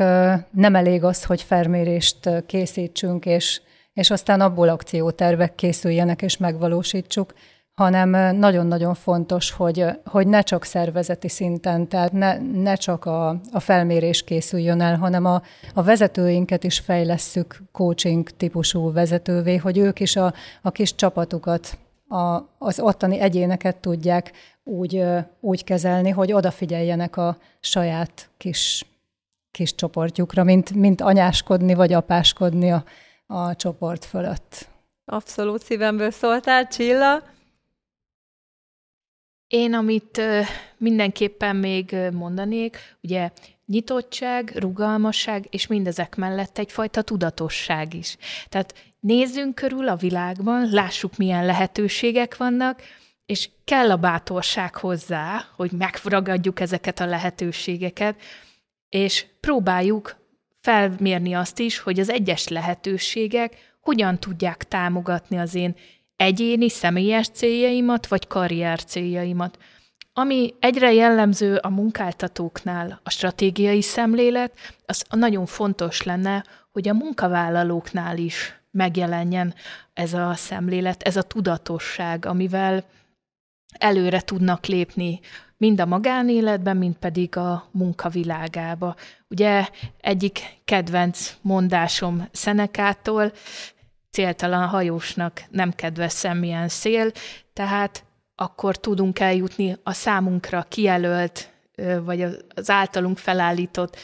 nem 0.52 0.76
elég 0.76 1.04
az, 1.04 1.24
hogy 1.24 1.42
felmérést 1.42 2.46
készítsünk, 2.46 3.26
és, 3.26 3.62
és 3.94 4.10
aztán 4.10 4.42
abból 4.42 4.70
akciótervek 4.70 5.56
készüljenek 5.56 6.22
és 6.22 6.38
megvalósítsuk, 6.38 7.34
hanem 7.74 8.38
nagyon-nagyon 8.38 8.94
fontos, 8.94 9.52
hogy, 9.52 9.86
hogy 10.06 10.28
ne 10.28 10.42
csak 10.42 10.64
szervezeti 10.64 11.30
szinten, 11.30 11.88
tehát 11.88 12.12
ne, 12.12 12.38
ne 12.38 12.76
csak 12.76 13.06
a, 13.06 13.30
a 13.52 13.60
felmérés 13.60 14.24
készüljön 14.24 14.82
el, 14.82 14.96
hanem 14.96 15.26
a, 15.26 15.42
a 15.74 15.84
vezetőinket 15.84 16.64
is 16.64 16.80
fejlesszük 16.80 17.62
coaching 17.72 18.30
típusú 18.30 18.92
vezetővé, 18.92 19.56
hogy 19.56 19.78
ők 19.78 20.00
is 20.00 20.16
a, 20.16 20.34
a 20.62 20.72
kis 20.72 20.96
csapatukat, 20.96 21.78
a, 22.08 22.42
az 22.58 22.80
ottani 22.80 23.20
egyéneket 23.20 23.78
tudják 23.78 24.32
úgy, 24.64 25.04
úgy 25.40 25.64
kezelni, 25.64 26.10
hogy 26.10 26.34
odafigyeljenek 26.34 27.18
a 27.18 27.38
saját 27.60 28.30
kis, 28.38 28.86
kis 29.52 29.76
csoportjukra, 29.76 30.44
mint, 30.44 30.74
mint 30.74 31.02
anyáskodni 31.02 31.74
vagy 31.74 31.94
apáskodni 31.94 32.72
a, 32.72 32.84
a 33.28 33.56
csoport 33.56 34.06
fölött. 34.06 34.68
Abszolút 35.06 35.64
szívemből 35.64 36.12
szóltál, 36.12 36.68
Csilla. 36.68 37.24
Én, 39.48 39.74
amit 39.74 40.22
mindenképpen 40.78 41.56
még 41.56 41.96
mondanék, 42.12 42.78
ugye 43.04 43.32
nyitottság, 43.68 44.52
rugalmasság, 44.56 45.48
és 45.50 45.68
mindezek 45.68 46.16
mellett 46.16 46.58
egyfajta 46.58 47.02
tudatosság 47.02 47.94
is. 47.94 48.18
Tehát 48.50 48.74
nézzünk 49.00 49.56
körül 49.56 49.88
a 49.88 49.96
világban, 49.96 50.70
lássuk, 50.72 51.18
milyen 51.18 51.46
lehetőségek 51.46 52.38
vannak, 52.38 52.82
és 53.26 53.50
kell 53.64 53.92
a 53.92 53.98
bátorság 53.98 54.76
hozzá, 54.76 55.46
hogy 55.56 55.72
megragadjuk 55.72 56.60
ezeket 56.60 57.00
a 57.00 57.06
lehetőségeket, 57.06 58.22
és 58.90 59.26
próbáljuk 59.40 60.16
felmérni 60.62 61.34
azt 61.34 61.60
is, 61.60 61.80
hogy 61.80 62.00
az 62.00 62.10
egyes 62.10 62.48
lehetőségek 62.48 63.76
hogyan 63.82 64.20
tudják 64.20 64.64
támogatni 64.64 65.38
az 65.38 65.56
én 65.56 65.76
egyéni, 66.16 66.70
személyes 66.70 67.28
céljaimat, 67.28 68.08
vagy 68.08 68.28
karrier 68.28 68.84
céljaimat. 68.84 69.58
Ami 70.20 70.54
egyre 70.60 70.94
jellemző 70.94 71.56
a 71.56 71.70
munkáltatóknál, 71.70 73.00
a 73.04 73.10
stratégiai 73.10 73.82
szemlélet, 73.82 74.54
az 74.86 75.06
nagyon 75.10 75.46
fontos 75.46 76.04
lenne, 76.04 76.44
hogy 76.72 76.88
a 76.88 76.94
munkavállalóknál 76.94 78.18
is 78.18 78.62
megjelenjen 78.72 79.54
ez 79.94 80.14
a 80.14 80.34
szemlélet, 80.36 81.04
ez 81.04 81.18
a 81.18 81.22
tudatosság, 81.22 82.26
amivel 82.26 82.84
előre 83.78 84.22
tudnak 84.22 84.66
lépni 84.66 85.20
mind 85.58 85.80
a 85.80 85.86
magánéletben, 85.86 86.78
mind 86.78 86.96
pedig 86.96 87.38
a 87.38 87.68
munkavilágába. 87.72 88.96
Ugye 89.28 89.70
egyik 90.02 90.40
kedvenc 90.66 91.36
mondásom 91.42 92.28
Szenekától, 92.32 93.32
céltalan 94.12 94.68
hajósnak 94.68 95.44
nem 95.50 95.72
kedves 95.72 96.14
semmilyen 96.16 96.68
szél, 96.68 97.12
tehát 97.54 98.06
akkor 98.40 98.78
tudunk 98.78 99.20
eljutni 99.20 99.78
a 99.84 99.94
számunkra 99.94 100.66
kijelölt, 100.70 101.50
vagy 102.04 102.22
az 102.56 102.70
általunk 102.70 103.18
felállított 103.18 103.98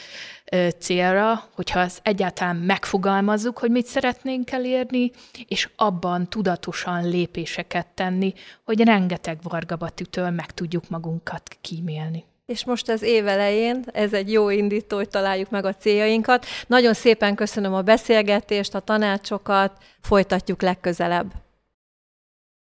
célra, 0.78 1.44
hogyha 1.54 1.80
ezt 1.80 2.00
egyáltalán 2.02 2.56
megfogalmazzuk, 2.56 3.58
hogy 3.58 3.70
mit 3.70 3.86
szeretnénk 3.86 4.50
elérni, 4.50 5.10
és 5.48 5.68
abban 5.76 6.28
tudatosan 6.28 7.08
lépéseket 7.08 7.86
tenni, 7.86 8.32
hogy 8.64 8.84
rengeteg 8.84 9.38
vargabatütől 9.42 10.30
meg 10.30 10.50
tudjuk 10.50 10.88
magunkat 10.88 11.56
kímélni. 11.60 12.24
És 12.46 12.64
most 12.64 12.88
az 12.88 13.02
év 13.02 13.26
elején, 13.26 13.84
ez 13.92 14.12
egy 14.12 14.32
jó 14.32 14.50
indító, 14.50 14.96
hogy 14.96 15.08
találjuk 15.08 15.50
meg 15.50 15.64
a 15.64 15.74
céljainkat. 15.74 16.46
Nagyon 16.66 16.94
szépen 16.94 17.34
köszönöm 17.34 17.74
a 17.74 17.82
beszélgetést, 17.82 18.74
a 18.74 18.80
tanácsokat, 18.80 19.82
folytatjuk 20.00 20.62
legközelebb. 20.62 21.32